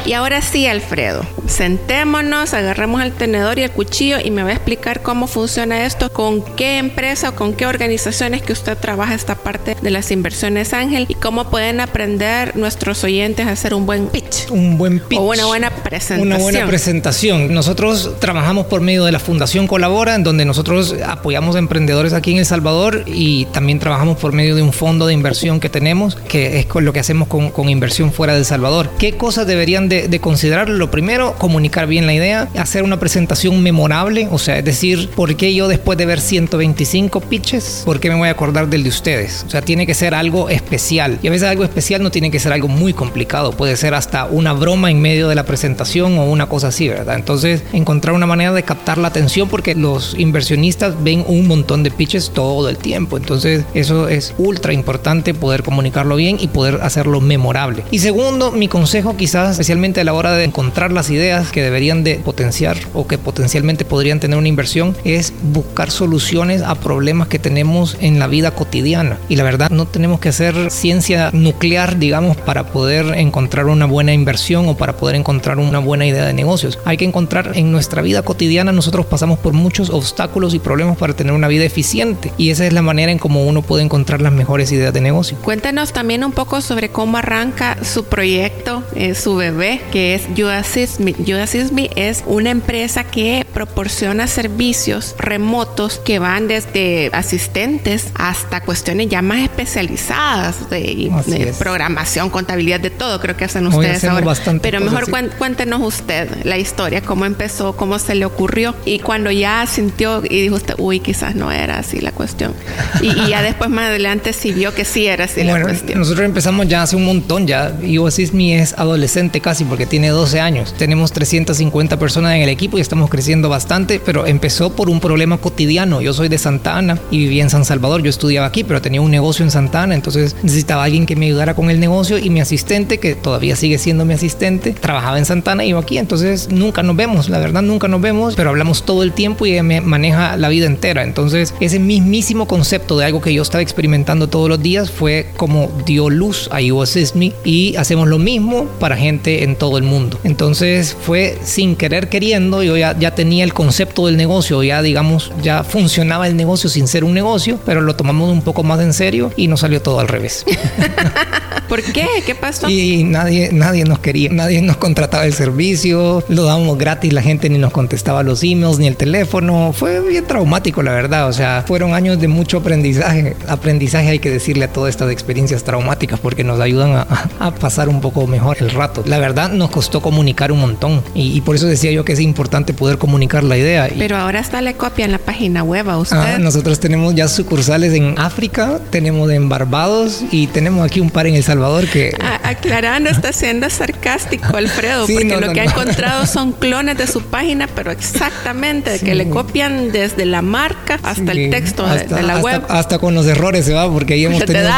Y 0.10 0.14
ahora 0.14 0.42
sí, 0.42 0.66
Alfredo, 0.66 1.24
sentémonos, 1.46 2.56
agarremos 2.56 3.04
el 3.04 3.12
tenedor 3.12 3.60
y 3.60 3.62
el 3.62 3.70
cuchillo 3.70 4.18
y 4.20 4.32
me 4.32 4.42
va 4.42 4.50
a 4.50 4.54
explicar 4.54 5.04
cómo 5.04 5.28
funciona 5.28 5.86
esto, 5.86 6.12
con 6.12 6.42
qué 6.56 6.80
empresa 6.80 7.30
o 7.30 7.36
con 7.36 7.54
qué 7.54 7.68
organizaciones 7.68 8.42
que 8.42 8.52
usted 8.52 8.76
trabaja 8.76 9.14
esta 9.14 9.36
parte 9.36 9.78
de 9.80 9.92
las 9.92 10.10
inversiones 10.10 10.74
Ángel 10.74 11.06
y 11.08 11.14
cómo 11.14 11.52
pueden 11.52 11.80
aprender 11.80 12.56
nuestros 12.56 13.04
oyentes 13.04 13.46
a 13.46 13.52
hacer 13.52 13.76
un 13.76 13.86
buen 13.86 14.08
pitch. 14.08 14.50
Un 14.50 14.80
buen 14.80 15.00
pitch. 15.00 15.20
O 15.20 15.30
una 15.30 15.46
buena 15.46 15.70
presentación. 15.70 16.28
Una 16.28 16.40
buena 16.40 16.66
presentación. 16.66 17.54
Nosotros 17.54 18.16
trabajamos 18.18 18.66
por 18.66 18.82
medio 18.82 19.06
de 19.06 19.12
la 19.12 19.20
Fundación 19.20 19.68
Colabora, 19.68 20.16
en 20.16 20.24
donde 20.24 20.44
nosotros 20.44 20.96
apoyamos 21.06 21.56
a 21.56 21.60
emprendedores 21.60 22.14
aquí 22.14 22.32
en 22.32 22.40
El 22.40 22.48
Salvador 22.48 23.04
y 23.06 23.46
también 23.46 23.78
trabajamos 23.78 24.18
por 24.18 24.34
medio 24.34 24.56
de 24.56 24.64
un 24.64 24.74
fondo 24.74 25.06
de 25.06 25.14
inversión 25.14 25.60
que 25.60 25.70
tenemos, 25.70 26.16
que 26.16 26.58
es 26.58 26.66
con 26.66 26.84
lo 26.84 26.94
que 26.94 27.00
hacemos 27.00 27.28
con, 27.28 27.52
con 27.52 27.70
inversión 27.70 28.12
fuera 28.12 28.34
de 28.34 28.40
El 28.40 28.46
Salvador. 28.46 28.90
¿Qué 28.98 29.16
cosas 29.16 29.46
deberían 29.46 29.88
de, 29.88 29.99
de, 30.08 30.20
considerar? 30.20 30.70
Lo 30.70 30.92
primero, 30.92 31.36
comunicar 31.38 31.88
bien 31.88 32.06
la 32.06 32.14
idea, 32.14 32.48
hacer 32.58 32.84
una 32.84 33.00
presentación 33.00 33.62
memorable, 33.62 34.28
o 34.32 34.38
sea, 34.38 34.58
es 34.58 34.66
decir, 34.66 35.10
¿por 35.16 35.36
qué 35.36 35.54
yo 35.54 35.68
después 35.68 35.98
de 35.98 36.06
ver 36.06 36.22
125 36.22 37.22
pitches, 37.22 37.84
por 37.86 38.00
qué 38.00 38.10
me 38.10 38.16
voy 38.16 38.28
a 38.28 38.32
acordar 38.32 38.70
del 38.70 38.84
de 38.84 38.90
ustedes? 38.90 39.44
O 39.48 39.50
sea, 39.50 39.62
tiene 39.62 39.86
que 39.86 39.94
ser 39.94 40.14
algo 40.14 40.50
especial. 40.50 41.20
Y 41.22 41.28
a 41.28 41.32
veces 41.32 41.48
algo 41.48 41.64
especial 41.64 42.04
no 42.04 42.12
tiene 42.12 42.32
que 42.32 42.40
ser 42.40 42.54
algo 42.54 42.68
muy 42.68 42.94
complicado, 42.94 43.52
puede 43.52 43.76
ser 43.78 43.94
hasta 43.94 44.26
una 44.26 44.54
broma 44.54 44.92
en 44.92 45.02
medio 45.02 45.28
de 45.28 45.36
la 45.36 45.46
presentación 45.46 46.18
o 46.18 46.26
una 46.26 46.48
cosa 46.48 46.68
así, 46.68 46.88
¿verdad? 46.88 47.16
Entonces, 47.16 47.64
encontrar 47.74 48.16
una 48.16 48.26
manera 48.26 48.54
de 48.54 48.64
captar 48.64 48.98
la 48.98 49.08
atención 49.08 49.50
porque 49.50 49.76
los 49.76 50.16
inversionistas 50.18 51.02
ven 51.04 51.24
un 51.28 51.48
montón 51.48 51.84
de 51.84 51.92
pitches 51.92 52.32
todo 52.32 52.70
el 52.70 52.78
tiempo. 52.78 53.18
Entonces, 53.18 53.64
eso 53.74 54.08
es 54.08 54.34
ultra 54.38 54.74
importante 54.74 55.34
poder 55.34 55.64
comunicarlo 55.64 56.16
bien 56.16 56.38
y 56.40 56.48
poder 56.48 56.80
hacerlo 56.82 57.22
memorable. 57.22 57.84
Y 57.92 58.00
segundo, 58.00 58.52
mi 58.52 58.68
consejo 58.68 59.16
quizás 59.18 59.52
especialmente 59.52 59.89
a 59.98 60.04
la 60.04 60.14
hora 60.14 60.34
de 60.34 60.44
encontrar 60.44 60.92
las 60.92 61.10
ideas 61.10 61.52
que 61.52 61.64
deberían 61.64 62.04
de 62.04 62.16
potenciar 62.16 62.78
o 62.94 63.08
que 63.08 63.18
potencialmente 63.18 63.86
podrían 63.86 64.20
tener 64.20 64.38
una 64.38 64.48
inversión 64.48 64.96
es 65.04 65.34
buscar 65.42 65.90
soluciones 65.90 66.62
a 66.62 66.76
problemas 66.76 67.28
que 67.28 67.40
tenemos 67.40 67.98
en 68.00 68.20
la 68.20 68.28
vida 68.28 68.52
cotidiana. 68.52 69.18
Y 69.30 69.36
la 69.36 69.44
verdad, 69.44 69.72
no 69.72 69.88
tenemos 69.88 70.20
que 70.20 70.30
hacer 70.30 70.70
ciencia 70.70 71.32
nuclear, 71.34 71.98
digamos, 71.98 72.38
para 72.38 72.68
poder 72.68 73.18
encontrar 73.18 73.66
una 73.66 73.86
buena 73.86 74.14
inversión 74.14 74.68
o 74.68 74.78
para 74.78 74.98
poder 74.98 75.16
encontrar 75.16 75.58
una 75.58 75.80
buena 75.80 76.06
idea 76.06 76.26
de 76.26 76.34
negocios. 76.34 76.78
Hay 76.86 76.98
que 76.98 77.06
encontrar 77.06 77.52
en 77.56 77.72
nuestra 77.72 78.02
vida 78.02 78.22
cotidiana, 78.22 78.72
nosotros 78.72 79.06
pasamos 79.06 79.40
por 79.40 79.54
muchos 79.54 79.90
obstáculos 79.90 80.54
y 80.54 80.60
problemas 80.60 80.98
para 80.98 81.14
tener 81.14 81.34
una 81.34 81.48
vida 81.48 81.66
eficiente. 81.66 82.32
Y 82.38 82.52
esa 82.52 82.68
es 82.68 82.74
la 82.74 82.82
manera 82.82 83.12
en 83.12 83.18
cómo 83.18 83.44
uno 83.44 83.62
puede 83.62 83.84
encontrar 83.84 84.22
las 84.22 84.34
mejores 84.34 84.72
ideas 84.72 84.94
de 84.94 85.02
negocio. 85.02 85.38
Cuéntanos 85.42 85.94
también 85.94 86.24
un 86.24 86.32
poco 86.32 86.62
sobre 86.62 86.90
cómo 86.90 87.18
arranca 87.18 87.78
su 87.84 88.06
proyecto, 88.06 88.84
eh, 88.96 89.16
su 89.16 89.36
bebé, 89.36 89.79
que 89.92 90.16
es 90.16 90.24
You 90.36 90.48
Assist 90.48 91.00
Me. 91.00 91.14
You 91.26 91.38
Assist 91.38 91.72
Me 91.72 91.90
es 91.96 92.24
una 92.26 92.50
empresa 92.50 93.04
que 93.04 93.46
proporciona 93.54 94.28
servicios 94.28 95.16
remotos 95.18 96.00
que 96.04 96.20
van 96.20 96.48
desde 96.48 97.10
asistentes 97.14 98.08
hasta 98.16 98.62
cuestiones 98.62 99.10
ya 99.10 99.22
más 99.22 99.40
especializadas 99.40 100.70
de, 100.70 101.12
de 101.26 101.54
programación, 101.58 102.30
contabilidad, 102.30 102.80
de 102.80 102.90
todo. 102.90 103.20
Creo 103.20 103.36
que 103.36 103.46
hacen 103.46 103.68
ustedes 103.68 104.04
ahora. 104.04 104.34
Pero 104.62 104.80
mejor 104.80 105.10
cuéntenos 105.38 105.82
usted 105.82 106.44
la 106.44 106.58
historia, 106.58 107.02
cómo 107.02 107.26
empezó, 107.26 107.76
cómo 107.76 108.00
se 108.00 108.16
le 108.16 108.26
ocurrió 108.26 108.76
y 108.86 109.00
cuando 109.00 109.32
ya 109.32 109.66
sintió 109.66 110.24
y 110.24 110.42
dijo 110.42 110.56
usted, 110.56 110.76
uy, 110.78 111.00
quizás 111.00 111.36
no 111.36 111.52
era 111.52 111.80
así 111.80 112.00
la 112.00 112.12
cuestión. 112.12 112.54
Y, 113.02 113.30
ya 113.30 113.42
después 113.42 113.70
más 113.70 113.90
adelante 113.90 114.34
sí 114.34 114.52
vio 114.52 114.74
que 114.74 114.86
sí 114.86 115.08
era 115.08 115.26
así 115.26 115.44
la 115.44 115.62
cuestión. 115.62 116.00
Nosotros 116.00 116.26
empezamos 116.26 116.68
ya 116.68 116.84
hace 116.84 116.96
un 116.96 117.06
montón, 117.06 117.48
ya. 117.48 117.80
Yo 117.82 118.08
Mi 118.34 118.54
es 118.54 118.74
adolescente 118.74 119.42
casi 119.42 119.64
porque 119.70 119.86
tiene 119.86 120.10
12 120.10 120.40
años. 120.40 120.74
Tenemos 120.78 121.12
350 121.12 121.98
personas 121.98 122.36
en 122.36 122.42
el 122.42 122.50
equipo 122.50 122.78
y 122.78 122.82
estamos 122.82 123.10
creciendo 123.10 123.50
bastante, 123.50 124.02
pero 124.04 124.26
empezó 124.26 124.76
por 124.76 124.90
un 124.90 125.00
problema 125.00 125.38
cotidiano. 125.38 126.02
Yo 126.02 126.14
soy 126.14 126.28
de 126.28 126.38
Santa 126.38 126.78
Ana 126.78 127.00
y 127.12 127.20
vivía 127.20 127.44
en 127.44 127.50
San 127.50 127.66
Salvador. 127.66 128.02
Yo 128.04 128.10
estudiaba 128.10 128.48
aquí, 128.48 128.64
pero 128.64 128.82
tenía 128.82 129.02
un 129.02 129.12
negocio 129.12 129.46
en 129.46 129.52
Santa 129.52 129.84
Ana, 129.84 129.96
entonces 129.96 130.36
necesitaba 130.44 130.84
alguien 130.84 131.06
que 131.06 131.16
me 131.16 131.28
ayudara 131.28 131.54
con 131.54 131.70
el 131.70 131.80
negocio 131.80 132.18
y 132.18 132.30
mi 132.30 132.42
asistente, 132.42 132.98
que 132.98 133.16
todavía 133.16 133.56
sigue 133.56 133.78
siendo 133.78 134.06
mi 134.06 134.14
asistente, 134.14 134.74
trabajaba 134.74 135.18
en 135.18 135.26
Santa 135.26 135.54
Ana 135.54 135.66
y 135.66 135.70
yo 135.70 135.78
aquí. 135.78 135.98
Entonces 135.98 136.50
nunca 136.52 136.84
nos 136.84 136.96
vemos, 136.96 137.30
la 137.30 137.40
verdad 137.40 137.62
nunca 137.62 137.88
nos 137.88 138.02
vemos, 138.02 138.36
pero 138.36 138.50
hablamos 138.50 138.84
todo 138.84 139.04
el 139.04 139.14
tiempo 139.14 139.46
y 139.46 139.52
ella 139.52 139.64
me 139.64 139.82
maneja 139.82 140.38
la 140.38 140.50
vida 140.50 140.66
entera. 140.66 141.04
Entonces 141.04 141.54
ese 141.60 141.80
mismísimo 141.80 142.48
concepto 142.48 142.98
de 142.98 143.06
algo 143.06 143.22
que 143.22 143.34
yo 143.34 143.42
estaba 143.42 143.62
experimentando 143.62 144.28
todos 144.28 144.50
los 144.50 144.62
días 144.62 144.92
fue 144.92 145.28
como 145.38 145.72
dio 145.86 146.10
luz 146.10 146.50
a 146.52 146.62
You 146.62 146.82
Assist 146.82 147.16
Me 147.16 147.34
y 147.44 147.76
hacemos 147.76 148.08
lo 148.08 148.20
mismo 148.20 148.66
para 148.80 148.98
gente 148.98 149.44
en 149.44 149.49
todo 149.56 149.78
el 149.78 149.84
mundo. 149.84 150.20
Entonces 150.24 150.96
fue 151.00 151.38
sin 151.44 151.76
querer 151.76 152.10
queriendo, 152.10 152.64
yo 152.64 152.78
ya, 152.78 152.98
ya 152.98 153.16
tenía 153.16 153.44
el 153.44 153.54
concepto 153.54 154.08
del 154.08 154.18
negocio, 154.18 154.64
ya 154.64 154.82
digamos, 154.82 155.32
ya 155.42 155.64
funcionaba 155.64 156.28
el 156.28 156.36
negocio 156.36 156.70
sin 156.70 156.88
ser 156.88 157.04
un 157.04 157.14
negocio, 157.14 157.60
pero 157.66 157.82
lo 157.82 157.96
tomamos 157.96 158.30
un 158.32 158.42
poco 158.42 158.64
más 158.64 158.80
en 158.82 158.94
serio 158.94 159.32
y 159.36 159.48
nos 159.48 159.62
salió 159.62 159.82
todo 159.82 160.00
al 160.00 160.08
revés. 160.08 160.46
¿Por 161.70 161.84
qué? 161.84 162.08
¿Qué 162.26 162.34
pasó? 162.34 162.68
Y 162.68 163.04
nadie, 163.04 163.52
nadie 163.54 163.84
nos 163.84 164.00
quería, 164.00 164.32
nadie 164.32 164.60
nos 164.62 164.78
contrataba 164.78 165.26
el 165.26 165.34
servicio, 165.34 166.24
lo 166.28 166.44
dábamos 166.44 166.78
gratis, 166.80 167.14
la 167.14 167.22
gente 167.22 167.48
ni 167.48 167.60
nos 167.60 167.72
contestaba 167.72 168.24
los 168.24 168.44
emails 168.44 168.80
ni 168.80 168.88
el 168.88 168.98
teléfono. 168.98 169.72
Fue 169.72 170.02
bien 170.02 170.26
traumático, 170.26 170.82
la 170.82 170.92
verdad. 170.92 171.28
O 171.28 171.34
sea, 171.34 171.64
fueron 171.68 171.94
años 171.94 172.20
de 172.20 172.28
mucho 172.28 172.58
aprendizaje. 172.58 173.36
Aprendizaje 173.48 174.10
hay 174.10 174.20
que 174.20 174.32
decirle 174.32 174.66
a 174.66 174.74
todas 174.74 174.90
estas 174.90 175.12
experiencias 175.12 175.64
traumáticas 175.64 176.20
porque 176.20 176.44
nos 176.44 176.60
ayudan 176.60 177.06
a, 177.08 177.52
pasar 177.60 177.88
un 177.88 178.02
poco 178.02 178.26
mejor 178.26 178.58
el 178.62 178.72
rato. 178.72 179.04
La 179.06 179.20
verdad 179.20 179.39
nos 179.48 179.70
costó 179.70 180.02
comunicar 180.02 180.52
un 180.52 180.60
montón 180.60 181.02
y, 181.14 181.40
por 181.42 181.56
eso 181.56 181.68
decía 181.68 181.92
yo 181.92 182.04
que 182.04 182.14
es 182.14 182.20
importante 182.20 182.74
poder 182.74 182.98
comunicar 182.98 183.44
la 183.44 183.58
idea. 183.58 183.90
Pero 183.98 184.18
ahora 184.18 184.40
está 184.40 184.62
la 184.62 184.74
copia 184.74 185.06
en 185.06 185.12
la 185.12 185.18
página 185.18 185.64
web 185.64 185.90
a 185.90 185.98
usted. 185.98 186.18
Ah, 186.18 186.38
nosotros 186.40 186.80
tenemos 186.80 187.16
ya 187.16 187.28
sucursales 187.28 187.94
en 187.94 188.20
África, 188.20 188.80
tenemos 188.90 189.32
en 189.32 189.50
Barbados 189.50 190.24
y 190.32 190.48
tenemos 190.48 190.86
aquí 190.86 191.00
un 191.00 191.10
par 191.10 191.28
en 191.28 191.36
El 191.36 191.44
Salvador 191.44 191.88
que... 191.88 192.12
aclarando, 192.44 193.10
está 193.10 193.32
siendo 193.34 193.70
sarcástico 193.70 194.58
Alfredo, 194.58 195.08
porque 195.14 195.38
lo 195.40 195.54
que 195.54 195.62
ha 195.62 195.66
encontrado 195.66 196.26
son 196.28 196.52
clones 196.52 196.98
de 196.98 197.08
su 197.08 197.22
página, 197.22 197.68
pero 197.68 197.92
exactamente, 197.92 199.00
que 199.00 199.16
le 199.16 199.30
copian 199.30 199.92
desde 199.92 200.26
la 200.26 200.42
marca 200.42 201.00
hasta 201.04 201.32
el 201.32 201.50
texto 201.50 201.86
de, 201.88 202.24
la 202.24 202.40
web. 202.40 202.64
Hasta 202.70 203.00
con 203.00 203.14
los 203.16 203.26
errores 203.26 203.66
se 203.66 203.74
va, 203.74 203.92
porque 203.92 204.16
ahí 204.16 204.26
hemos 204.26 204.44
tenido 204.46 204.70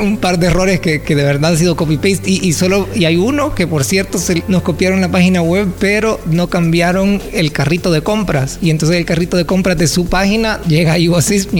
un, 0.00 0.18
par 0.18 0.38
de 0.38 0.46
errores 0.46 0.80
que, 0.80 1.00
de 1.00 1.14
verdad 1.24 1.50
han 1.52 1.58
sido 1.58 1.76
copy-paste 1.76 2.30
y, 2.30 2.46
y, 2.46 2.52
solo, 2.52 2.88
y 2.94 3.04
hay 3.04 3.16
uno 3.16 3.54
que 3.54 3.66
por 3.66 3.79
cierto 3.84 4.18
se, 4.18 4.42
nos 4.48 4.62
copiaron 4.62 5.00
la 5.00 5.10
página 5.10 5.42
web, 5.42 5.68
pero 5.78 6.20
no 6.26 6.48
cambiaron 6.48 7.20
el 7.32 7.52
carrito 7.52 7.90
de 7.90 8.02
compras. 8.02 8.58
Y 8.60 8.70
entonces 8.70 8.96
el 8.96 9.04
carrito 9.04 9.36
de 9.36 9.46
compras 9.46 9.78
de 9.78 9.86
su 9.86 10.06
página 10.06 10.60
llega 10.66 10.92
a 10.94 10.98
y 10.98 11.10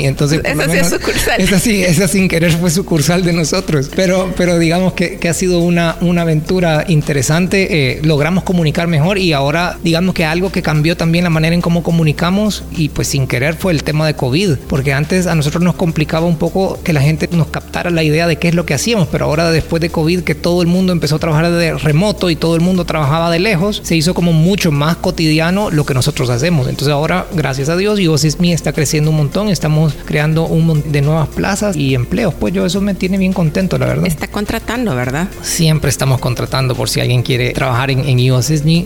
Entonces, 0.05 0.41
esa 0.45 0.71
sí 0.71 0.77
es 0.77 0.89
sucursal. 0.89 1.41
Esa 1.41 1.59
sí, 1.59 1.83
esa 1.83 2.09
sin 2.09 2.29
querer 2.29 2.53
fue 2.53 2.71
sucursal 2.71 3.25
de 3.25 3.33
nosotros. 3.33 3.91
Pero, 3.95 4.33
pero 4.37 4.59
digamos 4.59 4.93
que, 4.93 5.19
que, 5.19 5.29
ha 5.29 5.35
sido 5.35 5.61
una, 5.61 5.97
una 6.00 6.23
aventura 6.23 6.85
interesante. 6.89 7.69
Eh, 7.71 8.00
logramos 8.03 8.45
comunicar 8.45 8.87
mejor 8.87 9.19
y 9.19 9.33
ahora 9.33 9.79
digamos 9.83 10.15
que 10.15 10.25
algo 10.25 10.53
que 10.53 10.62
cambió 10.62 10.97
también 10.97 11.25
la 11.25 11.31
manera 11.31 11.55
en 11.55 11.61
cómo 11.61 11.83
comunicamos 11.83 12.65
y 12.77 12.91
pues 12.91 13.09
sin 13.09 13.27
querer 13.27 13.55
fue 13.55 13.73
el 13.73 13.83
tema 13.83 14.07
de 14.07 14.15
COVID, 14.15 14.57
porque 14.69 14.93
antes 14.93 15.27
a 15.27 15.35
nosotros 15.35 15.62
nos 15.62 15.75
complicaba 15.75 16.27
un 16.27 16.37
poco 16.37 16.79
que 16.83 16.93
la 16.93 17.00
gente 17.00 17.29
nos 17.33 17.49
captara 17.49 17.91
la 17.91 18.03
idea 18.03 18.27
de 18.27 18.37
qué 18.37 18.49
es 18.49 18.55
lo 18.55 18.67
que 18.67 18.75
hacíamos, 18.75 19.09
pero 19.09 19.27
ahora 19.27 19.50
después 19.50 19.81
de 19.81 19.91
COVID 19.91 20.21
que 20.21 20.35
todo 20.35 20.62
el 20.62 20.69
mundo 20.69 20.93
empezó 20.93 21.17
a 21.17 21.19
trabajar 21.19 21.50
de 21.50 21.75
remoto 21.75 22.10
y 22.31 22.37
todo 22.37 22.55
el 22.55 22.61
mundo 22.61 22.85
trabajaba 22.85 23.31
de 23.31 23.38
lejos, 23.38 23.81
se 23.85 23.97
hizo 23.97 24.14
como 24.14 24.33
mucho 24.33 24.73
más 24.73 24.97
cotidiano 24.97 25.71
lo 25.71 25.85
que 25.85 25.95
nosotros 25.95 26.31
hacemos. 26.31 26.69
Entonces 26.69 26.93
ahora, 26.93 27.26
gracias 27.33 27.69
a 27.69 27.76
Dios, 27.76 27.99
me 28.38 28.52
está 28.52 28.73
creciendo 28.73 29.11
un 29.11 29.17
montón, 29.17 29.49
estamos 29.49 29.95
creando 30.05 30.47
un 30.47 30.67
montón 30.67 30.93
de 30.93 31.02
nuevas 31.02 31.29
plazas 31.29 31.76
y 31.76 31.95
empleos. 31.95 32.35
Pues 32.35 32.55
yo 32.55 32.67
eso 32.67 32.81
me 32.81 32.95
tiene 32.95 33.19
bien 33.19 33.33
contento, 33.33 33.79
la 33.79 33.87
verdad 33.87 34.07
contratando, 34.31 34.95
¿verdad? 34.95 35.29
Siempre 35.43 35.90
estamos 35.90 36.21
contratando 36.21 36.75
por 36.75 36.88
si 36.88 37.00
alguien 37.00 37.23
quiere 37.23 37.52
trabajar 37.52 37.90
en, 37.90 38.09
en. 38.09 38.21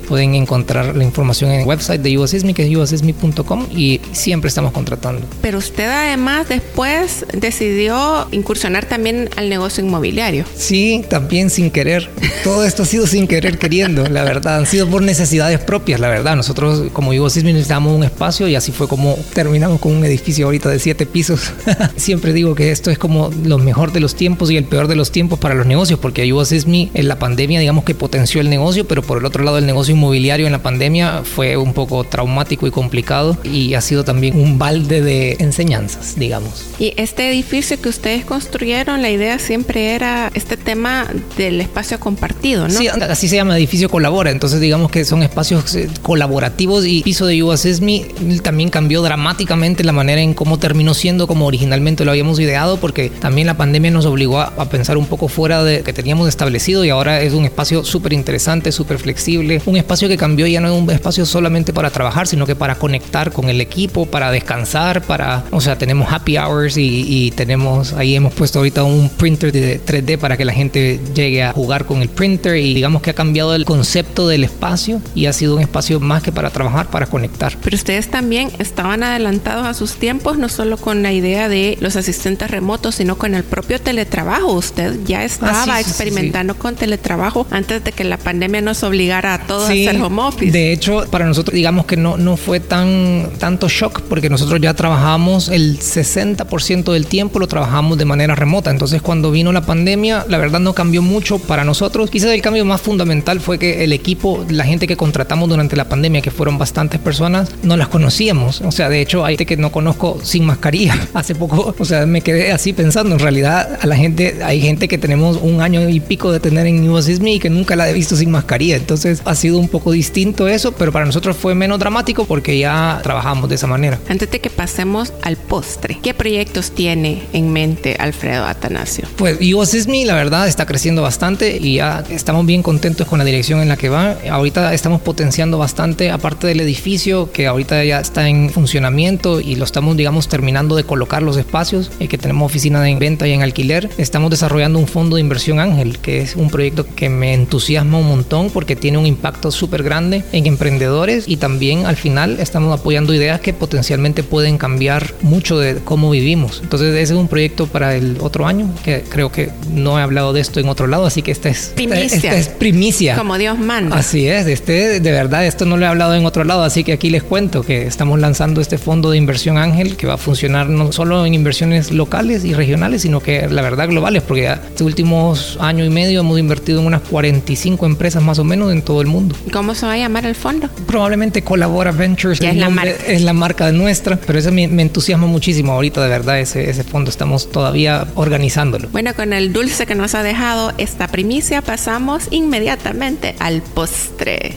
Pueden 0.06 0.34
encontrar 0.34 0.96
la 0.96 1.04
información 1.04 1.50
en 1.50 1.60
el 1.60 1.66
website 1.66 2.00
de 2.00 2.16
USSME, 2.18 2.54
que 2.54 2.70
es 2.70 2.76
ussme.com 2.76 3.66
y 3.76 4.00
siempre 4.12 4.48
estamos 4.48 4.72
contratando. 4.72 5.26
Pero 5.42 5.58
usted 5.58 5.88
además 5.88 6.48
después 6.48 7.26
decidió 7.32 8.28
incursionar 8.30 8.86
también 8.86 9.28
al 9.36 9.48
negocio 9.48 9.84
inmobiliario. 9.84 10.44
Sí, 10.56 11.04
también 11.08 11.50
sin 11.50 11.70
querer. 11.70 12.10
Todo 12.42 12.64
esto 12.64 12.84
ha 12.84 12.86
sido 12.86 13.06
sin 13.14 13.28
querer 13.28 13.58
queriendo, 13.58 14.08
la 14.08 14.24
verdad. 14.24 14.56
Han 14.56 14.66
sido 14.66 14.88
por 14.88 15.00
necesidades 15.00 15.60
propias, 15.60 16.00
la 16.00 16.08
verdad. 16.08 16.34
Nosotros 16.34 16.90
como 16.92 17.12
USSME 17.12 17.52
necesitamos 17.52 17.94
un 17.94 18.02
espacio 18.02 18.48
y 18.48 18.56
así 18.56 18.72
fue 18.72 18.88
como 18.88 19.16
terminamos 19.32 19.78
con 19.78 19.94
un 19.94 20.04
edificio 20.04 20.46
ahorita 20.46 20.68
de 20.68 20.80
siete 20.80 21.06
pisos. 21.06 21.52
Siempre 21.96 22.32
digo 22.32 22.56
que 22.56 22.72
esto 22.72 22.90
es 22.90 22.98
como 22.98 23.30
lo 23.44 23.58
mejor 23.58 23.92
de 23.92 24.00
los 24.00 24.16
tiempos 24.16 24.50
y 24.50 24.56
el 24.56 24.64
peor 24.64 24.88
de 24.88 24.96
los 24.96 25.12
tiempos 25.12 25.38
para 25.38 25.54
los 25.54 25.64
negocios, 25.64 26.00
porque 26.00 26.22
ayudas 26.22 26.50
es 26.50 26.66
mi 26.66 26.90
en 26.92 27.06
la 27.06 27.20
pandemia, 27.20 27.60
digamos 27.60 27.84
que 27.84 27.94
potenció 27.94 28.40
el 28.40 28.50
negocio, 28.50 28.84
pero 28.84 29.02
por 29.02 29.18
el 29.18 29.26
otro 29.26 29.44
lado 29.44 29.58
el 29.58 29.66
negocio 29.66 29.94
inmobiliario 29.94 30.46
en 30.46 30.52
la 30.52 30.64
pandemia 30.64 31.22
fue 31.22 31.56
un 31.56 31.72
poco 31.72 32.02
traumático 32.02 32.66
y 32.66 32.72
complicado 32.72 33.38
y 33.44 33.74
ha 33.74 33.80
sido 33.80 34.02
también 34.02 34.36
un 34.36 34.58
balde 34.58 35.02
de 35.02 35.36
enseñanzas, 35.38 36.16
digamos. 36.16 36.64
Y 36.80 36.94
este 36.96 37.30
edificio 37.30 37.80
que 37.80 37.90
ustedes 37.90 38.24
construyeron, 38.24 39.02
la 39.02 39.10
idea 39.10 39.38
siempre 39.38 39.94
era 39.94 40.32
este 40.34 40.56
tema 40.56 41.06
del 41.36 41.60
espacio 41.60 42.00
compartido, 42.00 42.66
¿no? 42.66 42.74
Sí, 42.74 42.88
así 43.10 43.28
se 43.28 43.36
llama 43.36 43.56
edificio 43.56 43.88
colabora, 43.88 44.30
entonces 44.30 44.60
digamos 44.60 44.90
que 44.90 45.04
son 45.04 45.22
espacios 45.22 45.74
eh, 45.74 45.88
colaborativos 46.02 46.86
y 46.86 47.02
piso 47.02 47.26
de 47.26 47.36
Yuba 47.36 47.56
Sesmi 47.56 48.06
también 48.42 48.70
cambió 48.70 49.02
dramáticamente 49.02 49.84
la 49.84 49.92
manera 49.92 50.20
en 50.20 50.34
cómo 50.34 50.58
terminó 50.58 50.94
siendo 50.94 51.26
como 51.26 51.46
originalmente 51.46 52.04
lo 52.04 52.10
habíamos 52.10 52.38
ideado, 52.40 52.78
porque 52.78 53.10
también 53.10 53.46
la 53.46 53.56
pandemia 53.56 53.90
nos 53.90 54.06
obligó 54.06 54.40
a, 54.40 54.52
a 54.56 54.68
pensar 54.68 54.96
un 54.96 55.06
poco 55.06 55.28
fuera 55.28 55.64
de 55.64 55.82
que 55.82 55.92
teníamos 55.92 56.28
establecido 56.28 56.84
y 56.84 56.90
ahora 56.90 57.20
es 57.20 57.32
un 57.32 57.44
espacio 57.44 57.84
súper 57.84 58.12
interesante, 58.12 58.72
súper 58.72 58.98
flexible, 58.98 59.60
un 59.66 59.76
espacio 59.76 60.08
que 60.08 60.16
cambió 60.16 60.46
ya 60.46 60.60
no 60.60 60.68
es 60.68 60.82
un 60.82 60.90
espacio 60.90 61.26
solamente 61.26 61.72
para 61.72 61.90
trabajar, 61.90 62.26
sino 62.26 62.46
que 62.46 62.56
para 62.56 62.76
conectar 62.76 63.32
con 63.32 63.48
el 63.48 63.60
equipo, 63.60 64.06
para 64.06 64.30
descansar, 64.30 65.02
para, 65.02 65.44
o 65.50 65.60
sea, 65.60 65.76
tenemos 65.76 66.12
happy 66.12 66.36
hours 66.38 66.76
y, 66.76 67.32
tenemos, 67.36 67.92
ahí 67.94 68.14
hemos 68.14 68.34
puesto 68.34 68.58
ahorita 68.58 68.84
un 68.84 69.08
printer 69.08 69.50
de 69.52 69.80
3D 69.80 70.18
para 70.18 70.36
que 70.36 70.44
la 70.44 70.52
gente 70.52 71.00
llegue 71.14 71.42
a 71.42 71.52
jugar 71.52 71.84
con 71.84 72.02
el 72.02 72.08
printer 72.08 72.56
y 72.56 72.74
digamos 72.74 72.93
que 73.02 73.10
ha 73.10 73.14
cambiado 73.14 73.54
el 73.54 73.64
concepto 73.64 74.28
del 74.28 74.44
espacio 74.44 75.00
y 75.14 75.26
ha 75.26 75.32
sido 75.32 75.56
un 75.56 75.60
espacio 75.60 76.00
más 76.00 76.22
que 76.22 76.32
para 76.32 76.50
trabajar, 76.50 76.88
para 76.88 77.06
conectar. 77.06 77.56
Pero 77.62 77.76
ustedes 77.76 78.08
también 78.08 78.50
estaban 78.58 79.02
adelantados 79.02 79.66
a 79.66 79.74
sus 79.74 79.94
tiempos, 79.94 80.38
no 80.38 80.48
solo 80.48 80.76
con 80.76 81.02
la 81.02 81.12
idea 81.12 81.48
de 81.48 81.76
los 81.80 81.96
asistentes 81.96 82.50
remotos, 82.50 82.96
sino 82.96 83.16
con 83.16 83.34
el 83.34 83.44
propio 83.44 83.80
teletrabajo. 83.80 84.52
Usted 84.52 84.98
ya 85.04 85.20
ah, 85.20 85.24
estaba 85.24 85.80
experimentando 85.80 86.56
con 86.56 86.76
teletrabajo 86.76 87.46
antes 87.50 87.84
de 87.84 87.92
que 87.92 88.04
la 88.04 88.18
pandemia 88.18 88.60
nos 88.60 88.82
obligara 88.82 89.34
a 89.34 89.46
todos 89.46 89.68
a 89.68 89.72
hacer 89.72 90.00
home 90.00 90.22
office. 90.22 90.52
De 90.52 90.72
hecho, 90.72 91.04
para 91.10 91.26
nosotros 91.26 91.54
digamos 91.54 91.86
que 91.86 91.96
no, 91.96 92.16
no 92.16 92.36
fue 92.36 92.60
tan 92.60 93.30
tanto 93.38 93.68
shock 93.68 94.02
porque 94.02 94.30
nosotros 94.30 94.60
ya 94.60 94.74
trabajamos 94.74 95.48
el 95.48 95.78
60% 95.78 96.92
del 96.92 97.06
tiempo 97.06 97.38
lo 97.38 97.46
trabajamos 97.46 97.98
de 97.98 98.04
manera 98.04 98.34
remota. 98.34 98.70
Entonces, 98.70 99.02
cuando 99.02 99.30
vino 99.30 99.52
la 99.52 99.62
pandemia, 99.62 100.24
la 100.28 100.38
verdad 100.38 100.60
no 100.60 100.72
cambió 100.72 101.02
mucho 101.02 101.38
para 101.38 101.64
nosotros. 101.64 102.10
Quizás 102.10 102.30
el 102.30 102.42
cambio 102.42 102.64
más 102.64 102.80
fundamental 102.84 103.40
fue 103.40 103.58
que 103.58 103.82
el 103.82 103.92
equipo, 103.92 104.44
la 104.48 104.64
gente 104.64 104.86
que 104.86 104.96
contratamos 104.96 105.48
durante 105.48 105.74
la 105.74 105.88
pandemia, 105.88 106.20
que 106.20 106.30
fueron 106.30 106.58
bastantes 106.58 107.00
personas, 107.00 107.50
no 107.62 107.76
las 107.76 107.88
conocíamos. 107.88 108.60
O 108.60 108.70
sea, 108.70 108.88
de 108.88 109.00
hecho, 109.00 109.24
hay 109.24 109.34
gente 109.34 109.46
que 109.46 109.56
no 109.56 109.72
conozco 109.72 110.20
sin 110.22 110.44
mascarilla. 110.44 110.94
Hace 111.14 111.34
poco, 111.34 111.74
o 111.76 111.84
sea, 111.84 112.06
me 112.06 112.20
quedé 112.20 112.52
así 112.52 112.72
pensando, 112.72 113.14
en 113.14 113.20
realidad 113.20 113.78
a 113.80 113.86
la 113.86 113.96
gente, 113.96 114.38
hay 114.44 114.60
gente 114.60 114.86
que 114.88 114.98
tenemos 114.98 115.38
un 115.40 115.60
año 115.60 115.88
y 115.88 116.00
pico 116.00 116.30
de 116.30 116.40
tener 116.40 116.66
en 116.66 116.82
New 116.82 116.98
y 116.98 117.38
que 117.38 117.50
nunca 117.50 117.76
la 117.76 117.88
he 117.88 117.92
visto 117.92 118.16
sin 118.16 118.30
mascarilla. 118.30 118.76
Entonces 118.76 119.22
ha 119.24 119.34
sido 119.34 119.58
un 119.58 119.68
poco 119.68 119.92
distinto 119.92 120.48
eso, 120.48 120.72
pero 120.72 120.92
para 120.92 121.06
nosotros 121.06 121.36
fue 121.36 121.54
menos 121.54 121.78
dramático 121.78 122.24
porque 122.24 122.58
ya 122.58 123.00
trabajamos 123.02 123.48
de 123.48 123.54
esa 123.54 123.66
manera. 123.66 123.98
Antes 124.08 124.30
de 124.30 124.40
que 124.40 124.50
pasemos 124.50 125.12
al 125.22 125.36
postre, 125.36 125.98
¿qué 126.02 126.14
proyectos 126.14 126.72
tiene 126.72 127.22
en 127.32 127.52
mente 127.52 127.96
Alfredo 127.98 128.44
Atanasio? 128.44 129.06
Pues 129.16 129.38
USSME 129.40 130.04
la 130.04 130.14
verdad 130.14 130.46
está 130.46 130.66
creciendo 130.66 131.02
bastante 131.02 131.56
y 131.60 131.76
ya 131.76 132.04
estamos 132.10 132.46
bien 132.46 132.62
contentos 132.64 133.06
con 133.06 133.18
la 133.18 133.26
dirección 133.26 133.60
en 133.60 133.68
la 133.68 133.76
que 133.76 133.90
va. 133.90 134.16
Ahorita 134.28 134.72
estamos 134.72 135.02
potenciando 135.02 135.58
bastante, 135.58 136.10
aparte 136.10 136.46
del 136.46 136.60
edificio 136.60 137.30
que 137.30 137.46
ahorita 137.46 137.84
ya 137.84 138.00
está 138.00 138.26
en 138.26 138.48
funcionamiento 138.48 139.40
y 139.40 139.54
lo 139.56 139.64
estamos, 139.64 139.96
digamos, 139.98 140.28
terminando 140.28 140.74
de 140.74 140.84
colocar 140.84 141.22
los 141.22 141.36
espacios, 141.36 141.90
y 142.00 142.08
que 142.08 142.16
tenemos 142.16 142.46
oficina 142.46 142.80
de 142.80 142.94
venta 142.96 143.28
y 143.28 143.32
en 143.32 143.42
alquiler. 143.42 143.90
Estamos 143.98 144.30
desarrollando 144.30 144.78
un 144.78 144.86
fondo 144.86 145.16
de 145.16 145.20
inversión 145.20 145.60
Ángel, 145.60 145.98
que 145.98 146.22
es 146.22 146.36
un 146.36 146.48
proyecto 146.48 146.86
que 146.96 147.10
me 147.10 147.34
entusiasma 147.34 147.98
un 147.98 148.08
montón 148.08 148.48
porque 148.48 148.76
tiene 148.76 148.96
un 148.96 149.06
impacto 149.06 149.50
súper 149.50 149.82
grande 149.82 150.24
en 150.32 150.46
emprendedores 150.46 151.24
y 151.28 151.36
también 151.36 151.84
al 151.84 151.96
final 151.96 152.40
estamos 152.40 152.80
apoyando 152.80 153.12
ideas 153.12 153.40
que 153.40 153.52
potencialmente 153.52 154.22
pueden 154.22 154.56
cambiar 154.56 155.12
mucho 155.20 155.58
de 155.58 155.76
cómo 155.84 156.10
vivimos. 156.10 156.60
Entonces 156.62 156.94
ese 156.94 157.12
es 157.12 157.18
un 157.18 157.28
proyecto 157.28 157.66
para 157.66 157.94
el 157.94 158.16
otro 158.20 158.46
año, 158.46 158.70
que 158.82 159.04
creo 159.06 159.30
que 159.30 159.50
no 159.70 159.98
he 159.98 160.02
hablado 160.02 160.32
de 160.32 160.40
esto 160.40 160.60
en 160.60 160.68
otro 160.70 160.86
lado, 160.86 161.04
así 161.04 161.20
que 161.20 161.30
esta 161.30 161.50
es 161.50 161.72
primicia. 161.74 162.32
Esta, 162.32 162.36
es 162.36 162.53
primicia. 162.54 163.16
Como 163.16 163.38
Dios 163.38 163.58
manda. 163.58 163.96
Así 163.96 164.26
es, 164.26 164.46
este, 164.46 165.00
de 165.00 165.12
verdad 165.12 165.46
esto 165.46 165.64
no 165.66 165.76
lo 165.76 165.84
he 165.84 165.88
hablado 165.88 166.14
en 166.14 166.26
otro 166.26 166.44
lado, 166.44 166.62
así 166.62 166.84
que 166.84 166.92
aquí 166.92 167.10
les 167.10 167.22
cuento 167.22 167.62
que 167.62 167.86
estamos 167.86 168.18
lanzando 168.18 168.60
este 168.60 168.78
fondo 168.78 169.10
de 169.10 169.18
inversión 169.18 169.58
Ángel 169.58 169.96
que 169.96 170.06
va 170.06 170.14
a 170.14 170.18
funcionar 170.18 170.68
no 170.68 170.92
solo 170.92 171.26
en 171.26 171.34
inversiones 171.34 171.90
locales 171.90 172.44
y 172.44 172.54
regionales, 172.54 173.02
sino 173.02 173.20
que 173.20 173.48
la 173.48 173.62
verdad 173.62 173.88
globales, 173.88 174.22
porque 174.22 174.42
ya 174.42 174.54
este 174.54 174.84
últimos 174.84 175.58
año 175.60 175.84
y 175.84 175.90
medio 175.90 176.20
hemos 176.20 176.38
invertido 176.38 176.80
en 176.80 176.86
unas 176.86 177.02
45 177.02 177.86
empresas 177.86 178.22
más 178.22 178.38
o 178.38 178.44
menos 178.44 178.72
en 178.72 178.82
todo 178.82 179.00
el 179.00 179.06
mundo. 179.06 179.36
¿Cómo 179.52 179.74
se 179.74 179.86
va 179.86 179.92
a 179.92 179.98
llamar 179.98 180.26
el 180.26 180.34
fondo? 180.34 180.68
Probablemente 180.86 181.42
Colabora 181.42 181.92
Ventures. 181.92 182.40
es, 182.40 182.56
la 182.56 182.70
marca. 182.70 182.94
es 183.06 183.22
la 183.22 183.32
marca 183.32 183.70
nuestra, 183.72 184.16
pero 184.16 184.38
eso 184.38 184.52
me, 184.52 184.68
me, 184.68 184.82
entusiasma 184.82 185.26
muchísimo 185.26 185.72
ahorita, 185.72 186.02
de 186.02 186.08
verdad, 186.08 186.40
ese, 186.40 186.70
ese 186.70 186.84
fondo. 186.84 187.10
Estamos 187.10 187.50
todavía 187.50 188.06
organizándolo. 188.14 188.88
Bueno, 188.90 189.14
con 189.14 189.32
el 189.32 189.52
dulce 189.52 189.86
que 189.86 189.94
nos 189.94 190.14
ha 190.14 190.22
dejado 190.22 190.72
esta 190.78 191.08
primicia, 191.08 191.62
pasamos 191.62 192.28
inmediatamente 192.44 193.34
al 193.38 193.62
postre. 193.62 194.56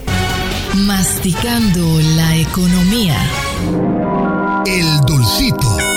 Masticando 0.73 1.99
la 2.15 2.35
economía. 2.35 3.17
El 4.65 4.99
dulcito. 5.05 5.96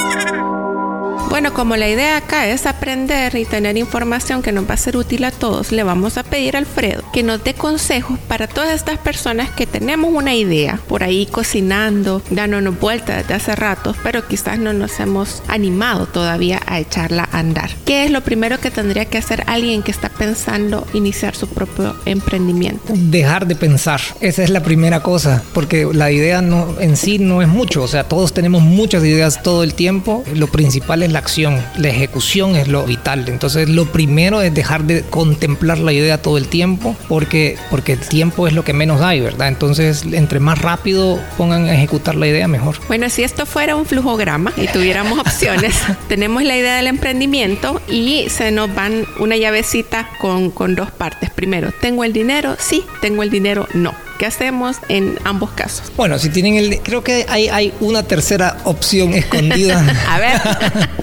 Bueno, 1.30 1.54
como 1.54 1.76
la 1.76 1.88
idea 1.88 2.16
acá 2.16 2.49
es 2.49 2.66
aprender 2.66 3.37
y 3.37 3.44
tener 3.44 3.78
información 3.78 4.42
que 4.42 4.50
nos 4.50 4.68
va 4.68 4.75
a 4.75 4.76
ser 4.76 4.96
útil 4.96 5.22
a 5.22 5.30
todos, 5.30 5.70
le 5.70 5.84
vamos 5.84 6.18
a 6.18 6.25
pedir 6.25 6.56
a 6.56 6.58
Alfredo 6.58 7.04
que 7.12 7.22
nos 7.22 7.44
dé 7.44 7.54
consejos 7.54 8.18
para 8.26 8.49
todas 8.49 8.75
estas 8.75 8.99
personas 8.99 9.49
que 9.50 9.64
tenemos 9.64 10.12
una 10.12 10.34
idea 10.34 10.80
por 10.88 11.04
ahí 11.04 11.26
cocinando, 11.26 12.20
dándonos 12.30 12.80
vueltas 12.80 13.18
desde 13.18 13.34
hace 13.34 13.54
rato, 13.54 13.94
pero 14.02 14.26
quizás 14.26 14.58
no 14.58 14.72
nos 14.72 14.99
hemos 14.99 15.44
animado 15.46 16.06
todavía 16.06 16.60
a 16.66 16.80
echarla 16.80 17.28
a 17.30 17.38
andar. 17.38 17.70
¿Qué 17.87 18.04
es 18.04 18.10
lo 18.10 18.22
primero 18.22 18.58
que 18.58 18.72
tendría 18.72 19.04
que 19.04 19.18
hacer 19.18 19.44
alguien 19.46 19.84
que 19.84 19.92
está 19.92 20.08
pensando 20.08 20.84
iniciar 20.94 21.37
su 21.37 21.46
propio 21.46 21.94
emprendimiento? 22.06 22.92
Dejar 22.92 23.46
de 23.46 23.54
pensar, 23.54 24.00
esa 24.20 24.42
es 24.42 24.50
la 24.50 24.64
primera 24.64 25.00
cosa, 25.00 25.44
porque 25.54 25.88
la 25.92 26.10
idea 26.10 26.42
no, 26.42 26.80
en 26.80 26.96
sí 26.96 27.20
no 27.20 27.40
es 27.40 27.46
mucho, 27.46 27.84
o 27.84 27.88
sea, 27.88 28.02
todos 28.08 28.34
tenemos 28.34 28.62
muchas 28.62 29.04
ideas 29.04 29.44
todo 29.44 29.62
el 29.62 29.75
tiempo, 29.75 30.25
lo 30.34 30.49
principal 30.49 31.04
es 31.04 31.12
la 31.12 31.19
acción, 31.20 31.62
la 31.76 31.88
ejecución 31.88 32.56
es 32.56 32.68
lo 32.68 32.84
vital. 32.84 33.28
Entonces 33.28 33.68
lo 33.68 33.86
primero 33.86 34.42
es 34.42 34.52
dejar 34.52 34.84
de 34.84 35.02
contemplar 35.02 35.78
la 35.78 35.92
idea 35.92 36.20
todo 36.20 36.38
el 36.38 36.48
tiempo 36.48 36.96
porque, 37.08 37.56
porque 37.70 37.92
el 37.92 38.00
tiempo 38.00 38.46
es 38.46 38.52
lo 38.52 38.64
que 38.64 38.72
menos 38.72 39.00
hay, 39.00 39.20
¿verdad? 39.20 39.48
Entonces 39.48 40.04
entre 40.12 40.40
más 40.40 40.58
rápido 40.60 41.20
pongan 41.36 41.66
a 41.66 41.74
ejecutar 41.74 42.16
la 42.16 42.26
idea, 42.26 42.48
mejor. 42.48 42.76
Bueno, 42.88 43.08
si 43.08 43.22
esto 43.22 43.46
fuera 43.46 43.76
un 43.76 43.86
flujograma 43.86 44.52
y 44.56 44.66
tuviéramos 44.68 45.18
opciones, 45.26 45.74
tenemos 46.08 46.42
la 46.42 46.56
idea 46.56 46.76
del 46.76 46.86
emprendimiento 46.86 47.80
y 47.88 48.28
se 48.28 48.50
nos 48.50 48.74
van 48.74 49.04
una 49.18 49.36
llavecita 49.36 50.08
con, 50.20 50.50
con 50.50 50.74
dos 50.74 50.90
partes. 50.90 51.30
Primero, 51.30 51.72
¿tengo 51.80 52.04
el 52.04 52.12
dinero? 52.12 52.56
Sí, 52.58 52.84
tengo 53.00 53.22
el 53.22 53.30
dinero, 53.30 53.68
no. 53.74 54.09
¿Qué 54.20 54.26
hacemos 54.26 54.76
en 54.90 55.18
ambos 55.24 55.48
casos? 55.52 55.90
Bueno, 55.96 56.18
si 56.18 56.28
tienen 56.28 56.56
el... 56.56 56.80
Creo 56.80 57.02
que 57.02 57.24
hay, 57.26 57.48
hay 57.48 57.72
una 57.80 58.02
tercera 58.02 58.58
opción 58.64 59.14
escondida. 59.14 59.82
A 60.10 60.18
ver. 60.18 60.38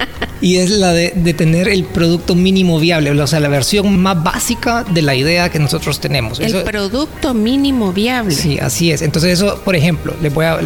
y 0.41 0.57
es 0.57 0.69
la 0.69 0.93
de, 0.93 1.13
de, 1.15 1.33
tener 1.33 1.67
el 1.67 1.83
producto 1.83 2.35
mínimo 2.35 2.79
viable, 2.79 3.11
o 3.11 3.27
sea, 3.27 3.39
la 3.39 3.49
versión 3.49 3.99
más 3.99 4.21
básica 4.23 4.83
de 4.83 5.01
la 5.01 5.15
idea 5.15 5.49
que 5.49 5.59
nosotros 5.59 5.99
tenemos. 5.99 6.39
El 6.39 6.47
eso, 6.47 6.63
producto 6.63 7.33
mínimo 7.33 7.93
viable. 7.93 8.33
Sí, 8.33 8.57
así 8.59 8.91
es. 8.91 9.01
Entonces 9.01 9.33
eso, 9.33 9.61
por 9.63 9.75
ejemplo, 9.75 10.13
les, 10.21 10.33
voy 10.33 10.45
a, 10.45 10.57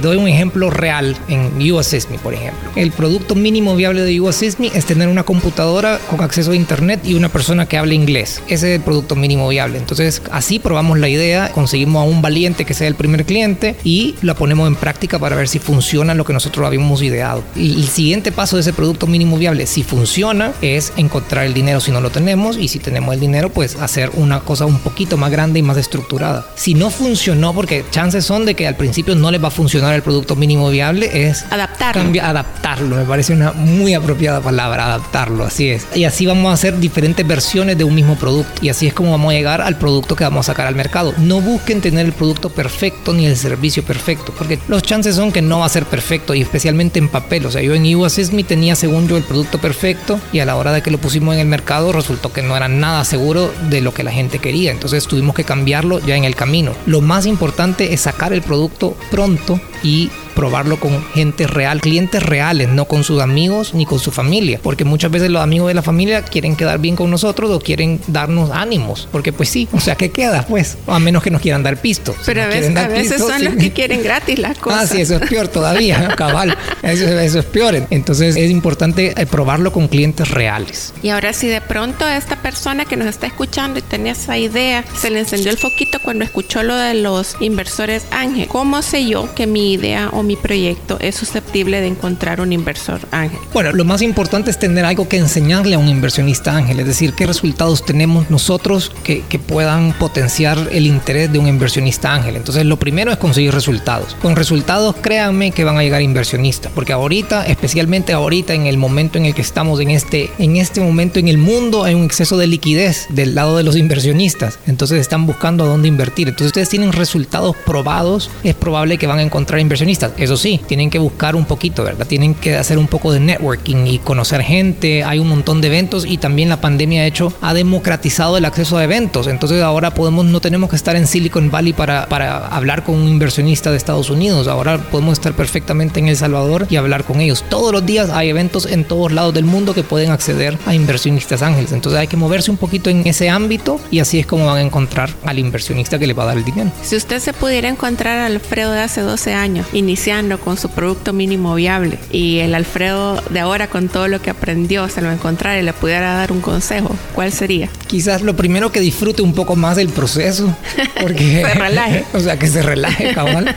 doy 0.00 0.16
un 0.16 0.28
ejemplo 0.28 0.70
real 0.70 1.16
en 1.28 1.72
UASISME, 1.72 2.18
por 2.18 2.34
ejemplo. 2.34 2.70
El 2.76 2.92
producto 2.92 3.34
mínimo 3.34 3.76
viable 3.76 4.02
de 4.02 4.20
UASISME 4.20 4.70
es 4.74 4.86
tener 4.86 5.08
una 5.08 5.24
computadora 5.24 5.98
con 6.10 6.20
acceso 6.22 6.52
a 6.52 6.56
Internet 6.56 7.00
y 7.04 7.14
una 7.14 7.28
persona 7.28 7.66
que 7.66 7.78
hable 7.78 7.94
inglés. 7.94 8.42
Ese 8.48 8.72
es 8.72 8.78
el 8.78 8.82
producto 8.82 9.16
mínimo 9.16 9.48
viable. 9.48 9.78
Entonces 9.78 10.22
así 10.30 10.58
probamos 10.58 10.98
la 10.98 11.08
idea, 11.08 11.50
conseguimos 11.52 12.02
a 12.02 12.04
un 12.04 12.22
valiente 12.22 12.64
que 12.64 12.74
sea 12.74 12.88
el 12.88 12.94
primer 12.94 13.24
cliente 13.24 13.76
y 13.84 14.14
la 14.22 14.34
ponemos 14.34 14.68
en 14.68 14.76
práctica 14.76 15.18
para 15.18 15.36
ver 15.36 15.48
si 15.48 15.58
funciona 15.58 16.14
lo 16.14 16.24
que 16.24 16.32
nosotros 16.32 16.66
habíamos 16.66 17.02
ideado. 17.02 17.42
Y 17.54 17.74
el 17.74 17.88
siguiente 17.88 18.32
paso 18.32 18.56
de 18.56 18.62
ese 18.62 18.72
producto 18.72 19.06
mínimo 19.06 19.15
viable, 19.24 19.66
si 19.66 19.82
funciona, 19.82 20.52
es 20.60 20.92
encontrar 20.96 21.46
el 21.46 21.54
dinero 21.54 21.80
si 21.80 21.90
no 21.90 22.00
lo 22.00 22.10
tenemos 22.10 22.58
y 22.58 22.68
si 22.68 22.78
tenemos 22.78 23.14
el 23.14 23.20
dinero, 23.20 23.50
pues 23.50 23.76
hacer 23.76 24.10
una 24.14 24.40
cosa 24.40 24.66
un 24.66 24.78
poquito 24.78 25.16
más 25.16 25.30
grande 25.30 25.58
y 25.58 25.62
más 25.62 25.76
estructurada. 25.76 26.46
Si 26.56 26.74
no 26.74 26.90
funcionó, 26.90 27.54
porque 27.54 27.84
chances 27.90 28.24
son 28.24 28.44
de 28.44 28.54
que 28.54 28.66
al 28.66 28.76
principio 28.76 29.14
no 29.14 29.30
les 29.30 29.42
va 29.42 29.48
a 29.48 29.50
funcionar 29.50 29.94
el 29.94 30.02
producto 30.02 30.36
mínimo 30.36 30.68
viable, 30.70 31.28
es 31.28 31.44
adaptarlo. 31.50 32.02
Cambia, 32.02 32.28
adaptarlo, 32.28 32.96
me 32.96 33.04
parece 33.04 33.32
una 33.32 33.52
muy 33.52 33.94
apropiada 33.94 34.40
palabra, 34.40 34.86
adaptarlo, 34.86 35.44
así 35.44 35.70
es. 35.70 35.86
Y 35.94 36.04
así 36.04 36.26
vamos 36.26 36.50
a 36.50 36.54
hacer 36.54 36.78
diferentes 36.78 37.26
versiones 37.26 37.78
de 37.78 37.84
un 37.84 37.94
mismo 37.94 38.16
producto 38.16 38.52
y 38.62 38.68
así 38.68 38.86
es 38.86 38.94
como 38.94 39.12
vamos 39.12 39.32
a 39.32 39.34
llegar 39.34 39.60
al 39.60 39.78
producto 39.78 40.16
que 40.16 40.24
vamos 40.24 40.46
a 40.46 40.52
sacar 40.52 40.66
al 40.66 40.74
mercado. 40.74 41.14
No 41.18 41.40
busquen 41.40 41.80
tener 41.80 42.06
el 42.06 42.12
producto 42.12 42.50
perfecto 42.50 43.12
ni 43.12 43.26
el 43.26 43.36
servicio 43.36 43.82
perfecto, 43.84 44.32
porque 44.36 44.58
los 44.68 44.82
chances 44.82 45.16
son 45.16 45.32
que 45.32 45.42
no 45.42 45.60
va 45.60 45.66
a 45.66 45.70
ser 45.70 45.84
perfecto 45.84 46.34
y 46.34 46.42
especialmente 46.42 46.98
en 46.98 47.08
papel. 47.08 47.46
O 47.46 47.50
sea, 47.50 47.62
yo 47.62 47.74
en 47.74 47.94
UASISMI 47.94 48.44
tenía 48.44 48.76
según 48.76 49.05
yo 49.06 49.16
el 49.16 49.22
producto 49.22 49.58
perfecto 49.58 50.20
y 50.32 50.40
a 50.40 50.44
la 50.44 50.56
hora 50.56 50.72
de 50.72 50.82
que 50.82 50.90
lo 50.90 50.98
pusimos 50.98 51.34
en 51.34 51.40
el 51.40 51.46
mercado 51.46 51.92
resultó 51.92 52.32
que 52.32 52.42
no 52.42 52.56
era 52.56 52.68
nada 52.68 53.04
seguro 53.04 53.52
de 53.68 53.80
lo 53.80 53.92
que 53.92 54.02
la 54.02 54.12
gente 54.12 54.38
quería. 54.38 54.70
Entonces 54.70 55.06
tuvimos 55.06 55.34
que 55.34 55.44
cambiarlo 55.44 55.98
ya 56.00 56.16
en 56.16 56.24
el 56.24 56.34
camino. 56.34 56.72
Lo 56.86 57.00
más 57.00 57.26
importante 57.26 57.92
es 57.92 58.02
sacar 58.02 58.32
el 58.32 58.42
producto 58.42 58.96
pronto 59.10 59.60
y 59.82 60.10
probarlo 60.36 60.78
con 60.78 61.02
gente 61.14 61.48
real, 61.48 61.80
clientes 61.80 62.22
reales, 62.22 62.68
no 62.68 62.84
con 62.84 63.02
sus 63.02 63.20
amigos 63.20 63.74
ni 63.74 63.86
con 63.86 63.98
su 63.98 64.12
familia, 64.12 64.60
porque 64.62 64.84
muchas 64.84 65.10
veces 65.10 65.30
los 65.30 65.42
amigos 65.42 65.68
de 65.68 65.74
la 65.74 65.82
familia 65.82 66.22
quieren 66.22 66.54
quedar 66.54 66.78
bien 66.78 66.94
con 66.94 67.10
nosotros 67.10 67.50
o 67.50 67.58
quieren 67.58 68.00
darnos 68.06 68.50
ánimos, 68.50 69.08
porque 69.10 69.32
pues 69.32 69.48
sí, 69.48 69.66
o 69.72 69.80
sea, 69.80 69.96
¿qué 69.96 70.10
queda? 70.10 70.46
Pues, 70.46 70.76
a 70.86 70.98
menos 70.98 71.22
que 71.22 71.30
nos 71.30 71.40
quieran 71.40 71.62
dar 71.62 71.78
pisto. 71.78 72.12
Si 72.12 72.26
Pero 72.26 72.42
a 72.42 72.46
veces, 72.46 72.76
a 72.76 72.86
veces 72.86 73.14
pisto, 73.14 73.28
son 73.28 73.38
sí. 73.38 73.44
los 73.46 73.54
que 73.56 73.72
quieren 73.72 74.02
gratis 74.02 74.38
las 74.38 74.58
cosas. 74.58 74.82
Ah, 74.82 74.86
sí, 74.86 75.00
eso 75.00 75.16
es 75.16 75.28
peor 75.28 75.48
todavía, 75.48 76.08
cabal, 76.16 76.56
eso, 76.82 77.06
eso, 77.18 77.38
es 77.38 77.46
peor. 77.46 77.86
Entonces 77.90 78.36
es 78.36 78.50
importante 78.50 79.14
probarlo 79.30 79.72
con 79.72 79.88
clientes 79.88 80.30
reales. 80.30 80.92
Y 81.02 81.08
ahora 81.08 81.32
si 81.32 81.48
de 81.48 81.62
pronto 81.62 82.06
esta 82.06 82.36
persona 82.36 82.84
que 82.84 82.96
nos 82.96 83.08
está 83.08 83.26
escuchando 83.26 83.78
y 83.78 83.82
tenía 83.82 84.12
esa 84.12 84.36
idea, 84.36 84.84
se 85.00 85.10
le 85.10 85.20
encendió 85.20 85.50
el 85.50 85.56
foquito 85.56 85.98
cuando 86.02 86.24
escuchó 86.24 86.62
lo 86.62 86.76
de 86.76 86.94
los 86.94 87.36
inversores 87.40 88.04
Ángel, 88.10 88.48
¿cómo 88.48 88.82
sé 88.82 89.06
yo 89.06 89.34
que 89.34 89.46
mi 89.46 89.72
idea 89.72 90.10
o 90.12 90.25
mi 90.26 90.36
proyecto 90.36 90.98
es 91.00 91.14
susceptible 91.14 91.80
de 91.80 91.88
encontrar 91.88 92.40
un 92.40 92.52
inversor 92.52 93.00
ángel? 93.10 93.38
Bueno, 93.52 93.72
lo 93.72 93.84
más 93.84 94.02
importante 94.02 94.50
es 94.50 94.58
tener 94.58 94.84
algo 94.84 95.08
que 95.08 95.16
enseñarle 95.16 95.74
a 95.74 95.78
un 95.78 95.88
inversionista 95.88 96.56
ángel, 96.56 96.80
es 96.80 96.86
decir, 96.86 97.14
qué 97.14 97.26
resultados 97.26 97.84
tenemos 97.84 98.30
nosotros 98.30 98.92
que, 99.04 99.24
puedan 99.46 99.92
potenciar 99.92 100.58
el 100.72 100.86
interés 100.86 101.30
de 101.30 101.38
un 101.38 101.46
inversionista 101.46 102.12
ángel. 102.12 102.36
Entonces, 102.36 102.64
lo 102.64 102.78
primero 102.78 103.12
es 103.12 103.18
conseguir 103.18 103.52
resultados. 103.52 104.16
Con 104.20 104.34
resultados, 104.34 104.96
créanme 105.00 105.50
que 105.50 105.62
van 105.62 105.76
a 105.76 105.82
llegar 105.82 106.00
inversionistas, 106.00 106.72
porque 106.74 106.94
ahorita, 106.94 107.46
especialmente 107.46 108.14
ahorita 108.14 108.54
en 108.54 108.66
el 108.66 108.78
momento 108.78 109.18
en 109.18 109.26
el 109.26 109.34
que 109.34 109.42
estamos 109.42 109.78
en 109.80 109.90
este, 109.90 110.30
en 110.38 110.56
este 110.56 110.80
momento 110.80 111.18
en 111.18 111.28
el 111.28 111.36
mundo, 111.36 111.84
hay 111.84 111.94
un 111.94 112.04
exceso 112.04 112.38
de 112.38 112.46
liquidez 112.46 113.06
del 113.10 113.34
lado 113.34 113.58
de 113.58 113.62
los 113.62 113.76
inversionistas. 113.76 114.58
Entonces, 114.66 115.00
están 115.00 115.26
buscando 115.26 115.64
a 115.64 115.66
dónde 115.68 115.88
invertir. 115.88 116.28
Entonces, 116.28 116.48
ustedes 116.48 116.70
tienen 116.70 116.92
resultados 116.92 117.54
probados, 117.66 118.30
es 118.42 118.54
probable 118.54 118.96
que 118.96 119.06
van 119.06 119.18
a 119.18 119.22
encontrar 119.22 119.60
inversionistas 119.60 120.12
Eso 120.18 120.36
sí, 120.36 120.60
tienen 120.66 120.90
que 120.90 120.98
buscar 120.98 121.36
un 121.36 121.44
poquito, 121.44 121.84
¿verdad? 121.84 122.06
Tienen 122.06 122.34
que 122.34 122.56
hacer 122.56 122.78
un 122.78 122.86
poco 122.86 123.12
de 123.12 123.20
networking 123.20 123.86
y 123.86 123.98
conocer 123.98 124.42
gente. 124.42 125.04
Hay 125.04 125.18
un 125.18 125.28
montón 125.28 125.60
de 125.60 125.68
eventos 125.68 126.06
y 126.06 126.18
también 126.18 126.48
la 126.48 126.60
pandemia 126.60 127.02
ha 127.02 127.06
hecho, 127.06 127.32
ha 127.40 127.54
democratizado 127.54 128.36
el 128.36 128.44
acceso 128.44 128.78
a 128.78 128.84
eventos. 128.84 129.26
Entonces 129.26 129.62
ahora 129.62 129.92
podemos, 129.92 130.24
no 130.24 130.40
tenemos 130.40 130.70
que 130.70 130.76
estar 130.76 130.96
en 130.96 131.06
Silicon 131.06 131.50
Valley 131.50 131.72
para, 131.72 132.06
para 132.08 132.46
hablar 132.48 132.82
con 132.84 132.94
un 132.94 133.08
inversionista 133.08 133.70
de 133.70 133.76
Estados 133.76 134.10
Unidos. 134.10 134.48
Ahora 134.48 134.78
podemos 134.78 135.12
estar 135.12 135.34
perfectamente 135.34 136.00
en 136.00 136.08
El 136.08 136.16
Salvador 136.16 136.66
y 136.70 136.76
hablar 136.76 137.04
con 137.04 137.20
ellos. 137.20 137.44
Todos 137.48 137.72
los 137.72 137.84
días 137.84 138.10
hay 138.10 138.30
eventos 138.30 138.66
en 138.66 138.84
todos 138.84 139.12
lados 139.12 139.34
del 139.34 139.44
mundo 139.44 139.74
que 139.74 139.82
pueden 139.82 140.10
acceder 140.10 140.58
a 140.66 140.74
inversionistas 140.74 141.42
ángeles. 141.42 141.72
Entonces 141.72 142.00
hay 142.00 142.06
que 142.06 142.16
moverse 142.16 142.50
un 142.50 142.56
poquito 142.56 142.90
en 142.90 143.06
ese 143.06 143.28
ámbito 143.28 143.80
y 143.90 144.00
así 144.00 144.18
es 144.18 144.26
como 144.26 144.46
van 144.46 144.58
a 144.58 144.62
encontrar 144.62 145.10
al 145.24 145.38
inversionista 145.38 145.98
que 145.98 146.06
le 146.06 146.14
va 146.14 146.22
a 146.24 146.26
dar 146.26 146.36
el 146.36 146.44
dinero. 146.44 146.70
Si 146.82 146.96
usted 146.96 147.18
se 147.20 147.32
pudiera 147.32 147.68
encontrar 147.68 148.18
al 148.18 148.32
Alfredo 148.36 148.72
de 148.72 148.80
hace 148.80 149.00
12 149.00 149.34
años, 149.34 149.66
iniciando 149.72 150.05
con 150.44 150.56
su 150.56 150.68
producto 150.68 151.12
mínimo 151.12 151.56
viable, 151.56 151.98
y 152.12 152.38
el 152.38 152.54
Alfredo 152.54 153.20
de 153.30 153.40
ahora 153.40 153.66
con 153.66 153.88
todo 153.88 154.06
lo 154.06 154.22
que 154.22 154.30
aprendió 154.30 154.88
se 154.88 155.02
lo 155.02 155.10
encontrara 155.10 155.58
y 155.58 155.64
le 155.64 155.72
pudiera 155.72 156.14
dar 156.14 156.30
un 156.30 156.40
consejo, 156.40 156.94
¿cuál 157.12 157.32
sería? 157.32 157.68
Quizás 157.88 158.22
lo 158.22 158.36
primero 158.36 158.70
que 158.70 158.78
disfrute 158.78 159.22
un 159.22 159.34
poco 159.34 159.56
más 159.56 159.74
del 159.74 159.88
proceso, 159.88 160.56
porque 161.00 161.42
se 161.42 161.54
relaje. 161.54 162.04
o 162.14 162.20
sea, 162.20 162.38
que 162.38 162.46
se 162.46 162.62
relaje, 162.62 163.14
cabal, 163.14 163.52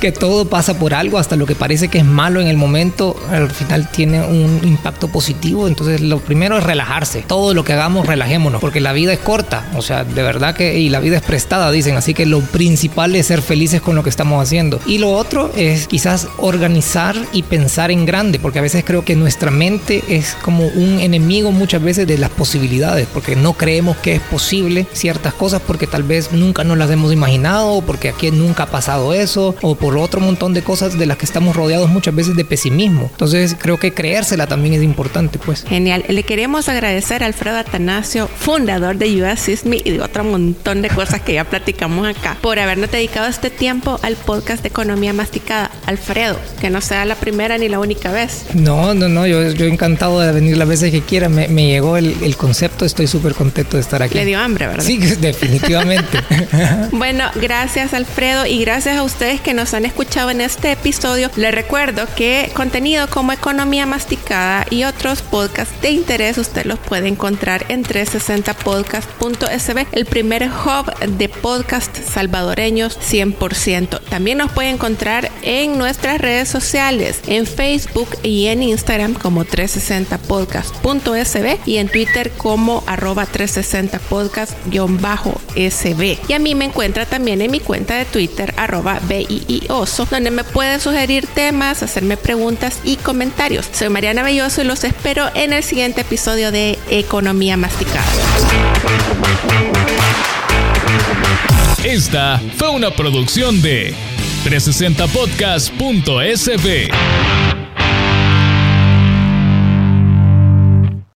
que 0.00 0.10
todo 0.10 0.46
pasa 0.48 0.76
por 0.76 0.92
algo, 0.92 1.18
hasta 1.18 1.36
lo 1.36 1.46
que 1.46 1.54
parece 1.54 1.86
que 1.86 1.98
es 1.98 2.04
malo 2.04 2.40
en 2.40 2.48
el 2.48 2.56
momento, 2.56 3.14
al 3.30 3.52
final 3.52 3.88
tiene 3.88 4.22
un 4.22 4.60
impacto 4.64 5.06
positivo, 5.06 5.68
entonces 5.68 6.00
lo 6.00 6.18
primero 6.18 6.58
es 6.58 6.64
relajarse. 6.64 7.22
Todo 7.28 7.54
lo 7.54 7.62
que 7.62 7.74
hagamos, 7.74 8.08
relajémonos, 8.08 8.60
porque 8.60 8.80
la 8.80 8.92
vida 8.92 9.12
es 9.12 9.20
corta, 9.20 9.68
o 9.76 9.82
sea, 9.82 10.02
de 10.02 10.22
verdad 10.24 10.56
que 10.56 10.80
y 10.80 10.88
la 10.88 10.98
vida 10.98 11.18
es 11.18 11.22
prestada, 11.22 11.70
dicen, 11.70 11.96
así 11.96 12.12
que 12.12 12.26
lo 12.26 12.40
principal 12.40 13.14
es 13.14 13.26
ser 13.26 13.40
felices 13.40 13.80
con 13.80 13.94
lo 13.94 14.02
que 14.02 14.10
estamos 14.10 14.42
haciendo. 14.42 14.80
Y 14.84 14.98
lo 14.98 15.12
otro 15.12 15.52
es 15.54 15.81
quizás 15.86 16.28
organizar 16.38 17.16
y 17.32 17.42
pensar 17.42 17.90
en 17.90 18.06
grande, 18.06 18.38
porque 18.38 18.58
a 18.58 18.62
veces 18.62 18.84
creo 18.84 19.04
que 19.04 19.16
nuestra 19.16 19.50
mente 19.50 20.02
es 20.08 20.36
como 20.42 20.66
un 20.66 21.00
enemigo 21.00 21.52
muchas 21.52 21.82
veces 21.82 22.06
de 22.06 22.18
las 22.18 22.30
posibilidades, 22.30 23.06
porque 23.12 23.36
no 23.36 23.54
creemos 23.54 23.96
que 23.96 24.14
es 24.14 24.20
posible 24.20 24.86
ciertas 24.92 25.34
cosas 25.34 25.60
porque 25.66 25.86
tal 25.86 26.02
vez 26.02 26.32
nunca 26.32 26.64
nos 26.64 26.78
las 26.78 26.90
hemos 26.90 27.12
imaginado, 27.12 27.72
o 27.72 27.82
porque 27.82 28.08
aquí 28.10 28.30
nunca 28.30 28.64
ha 28.64 28.70
pasado 28.70 29.12
eso, 29.12 29.54
o 29.62 29.74
por 29.74 29.96
otro 29.96 30.20
montón 30.20 30.54
de 30.54 30.62
cosas 30.62 30.98
de 30.98 31.06
las 31.06 31.16
que 31.16 31.24
estamos 31.24 31.56
rodeados 31.56 31.90
muchas 31.90 32.14
veces 32.14 32.36
de 32.36 32.44
pesimismo. 32.44 33.08
Entonces 33.10 33.56
creo 33.58 33.78
que 33.78 33.92
creérsela 33.92 34.46
también 34.46 34.74
es 34.74 34.82
importante, 34.82 35.38
pues. 35.38 35.64
Genial. 35.68 36.04
Le 36.08 36.22
queremos 36.22 36.68
agradecer 36.68 37.22
a 37.22 37.26
Alfredo 37.26 37.58
Atanasio, 37.58 38.28
fundador 38.28 38.96
de 38.96 39.22
US 39.22 39.48
y 39.48 39.90
de 39.90 40.00
otro 40.00 40.24
montón 40.24 40.82
de 40.82 40.88
cosas 40.88 41.20
que 41.22 41.34
ya 41.34 41.44
platicamos 41.44 42.06
acá, 42.06 42.36
por 42.40 42.58
habernos 42.58 42.90
dedicado 42.90 43.28
este 43.28 43.50
tiempo 43.50 43.98
al 44.02 44.16
podcast 44.16 44.62
de 44.62 44.68
Economía 44.68 45.12
Masticada. 45.12 45.70
Alfredo, 45.86 46.38
que 46.60 46.70
no 46.70 46.80
sea 46.80 47.04
la 47.04 47.14
primera 47.14 47.58
ni 47.58 47.68
la 47.68 47.78
única 47.78 48.12
vez. 48.12 48.44
No, 48.54 48.94
no, 48.94 49.08
no, 49.08 49.26
yo, 49.26 49.50
yo 49.50 49.66
encantado 49.66 50.20
de 50.20 50.32
venir 50.32 50.56
las 50.56 50.68
veces 50.68 50.90
que 50.90 51.02
quiera. 51.02 51.28
Me, 51.28 51.48
me 51.48 51.66
llegó 51.66 51.96
el, 51.96 52.16
el, 52.22 52.36
concepto, 52.36 52.84
estoy 52.84 53.06
súper 53.06 53.34
contento 53.34 53.76
de 53.76 53.82
estar 53.82 54.02
aquí. 54.02 54.14
Le 54.14 54.24
dio 54.24 54.38
hambre, 54.38 54.66
¿verdad? 54.66 54.84
Sí, 54.84 54.98
definitivamente. 55.20 56.18
bueno, 56.92 57.24
gracias 57.34 57.94
Alfredo 57.94 58.46
y 58.46 58.60
gracias 58.60 58.96
a 58.96 59.02
ustedes 59.02 59.40
que 59.40 59.54
nos 59.54 59.74
han 59.74 59.84
escuchado 59.84 60.30
en 60.30 60.40
este 60.40 60.72
episodio. 60.72 61.30
Les 61.36 61.54
recuerdo 61.54 62.06
que 62.16 62.50
contenido 62.54 63.08
como 63.08 63.32
Economía 63.32 63.86
Masticada 63.86 64.66
y 64.70 64.84
otros 64.84 65.22
podcasts 65.22 65.74
de 65.82 65.90
interés 65.90 66.38
usted 66.38 66.64
los 66.64 66.78
puede 66.78 67.08
encontrar 67.08 67.66
en 67.68 67.84
360podcast.sb, 67.84 69.86
el 69.92 70.06
primer 70.06 70.48
hub 70.48 70.94
de 71.18 71.28
podcast 71.28 71.96
salvadoreños 71.96 72.98
100%. 72.98 74.00
También 74.08 74.38
nos 74.38 74.52
puede 74.52 74.70
encontrar 74.70 75.30
en 75.62 75.78
nuestras 75.78 76.20
redes 76.20 76.48
sociales, 76.48 77.20
en 77.28 77.46
Facebook 77.46 78.08
y 78.24 78.46
en 78.46 78.64
Instagram 78.64 79.14
como 79.14 79.44
360podcast.sb 79.44 81.58
y 81.66 81.76
en 81.76 81.88
Twitter 81.88 82.32
como 82.36 82.82
arroba 82.86 83.24
360podcast-sb. 83.26 86.18
Y 86.28 86.32
a 86.32 86.40
mí 86.40 86.56
me 86.56 86.64
encuentra 86.64 87.06
también 87.06 87.40
en 87.42 87.50
mi 87.50 87.60
cuenta 87.60 87.96
de 87.96 88.04
Twitter 88.04 88.52
arroba 88.56 88.98
BIIOSO, 89.08 90.08
donde 90.10 90.32
me 90.32 90.42
puede 90.42 90.80
sugerir 90.80 91.28
temas, 91.28 91.84
hacerme 91.84 92.16
preguntas 92.16 92.80
y 92.82 92.96
comentarios. 92.96 93.68
Soy 93.72 93.88
Mariana 93.88 94.24
Belloso 94.24 94.62
y 94.62 94.64
los 94.64 94.82
espero 94.82 95.30
en 95.34 95.52
el 95.52 95.62
siguiente 95.62 96.00
episodio 96.00 96.50
de 96.50 96.76
Economía 96.90 97.56
Masticada. 97.56 98.02
Esta 101.84 102.42
fue 102.56 102.70
una 102.70 102.90
producción 102.90 103.62
de 103.62 103.94
360podcast.sb. 104.44 106.92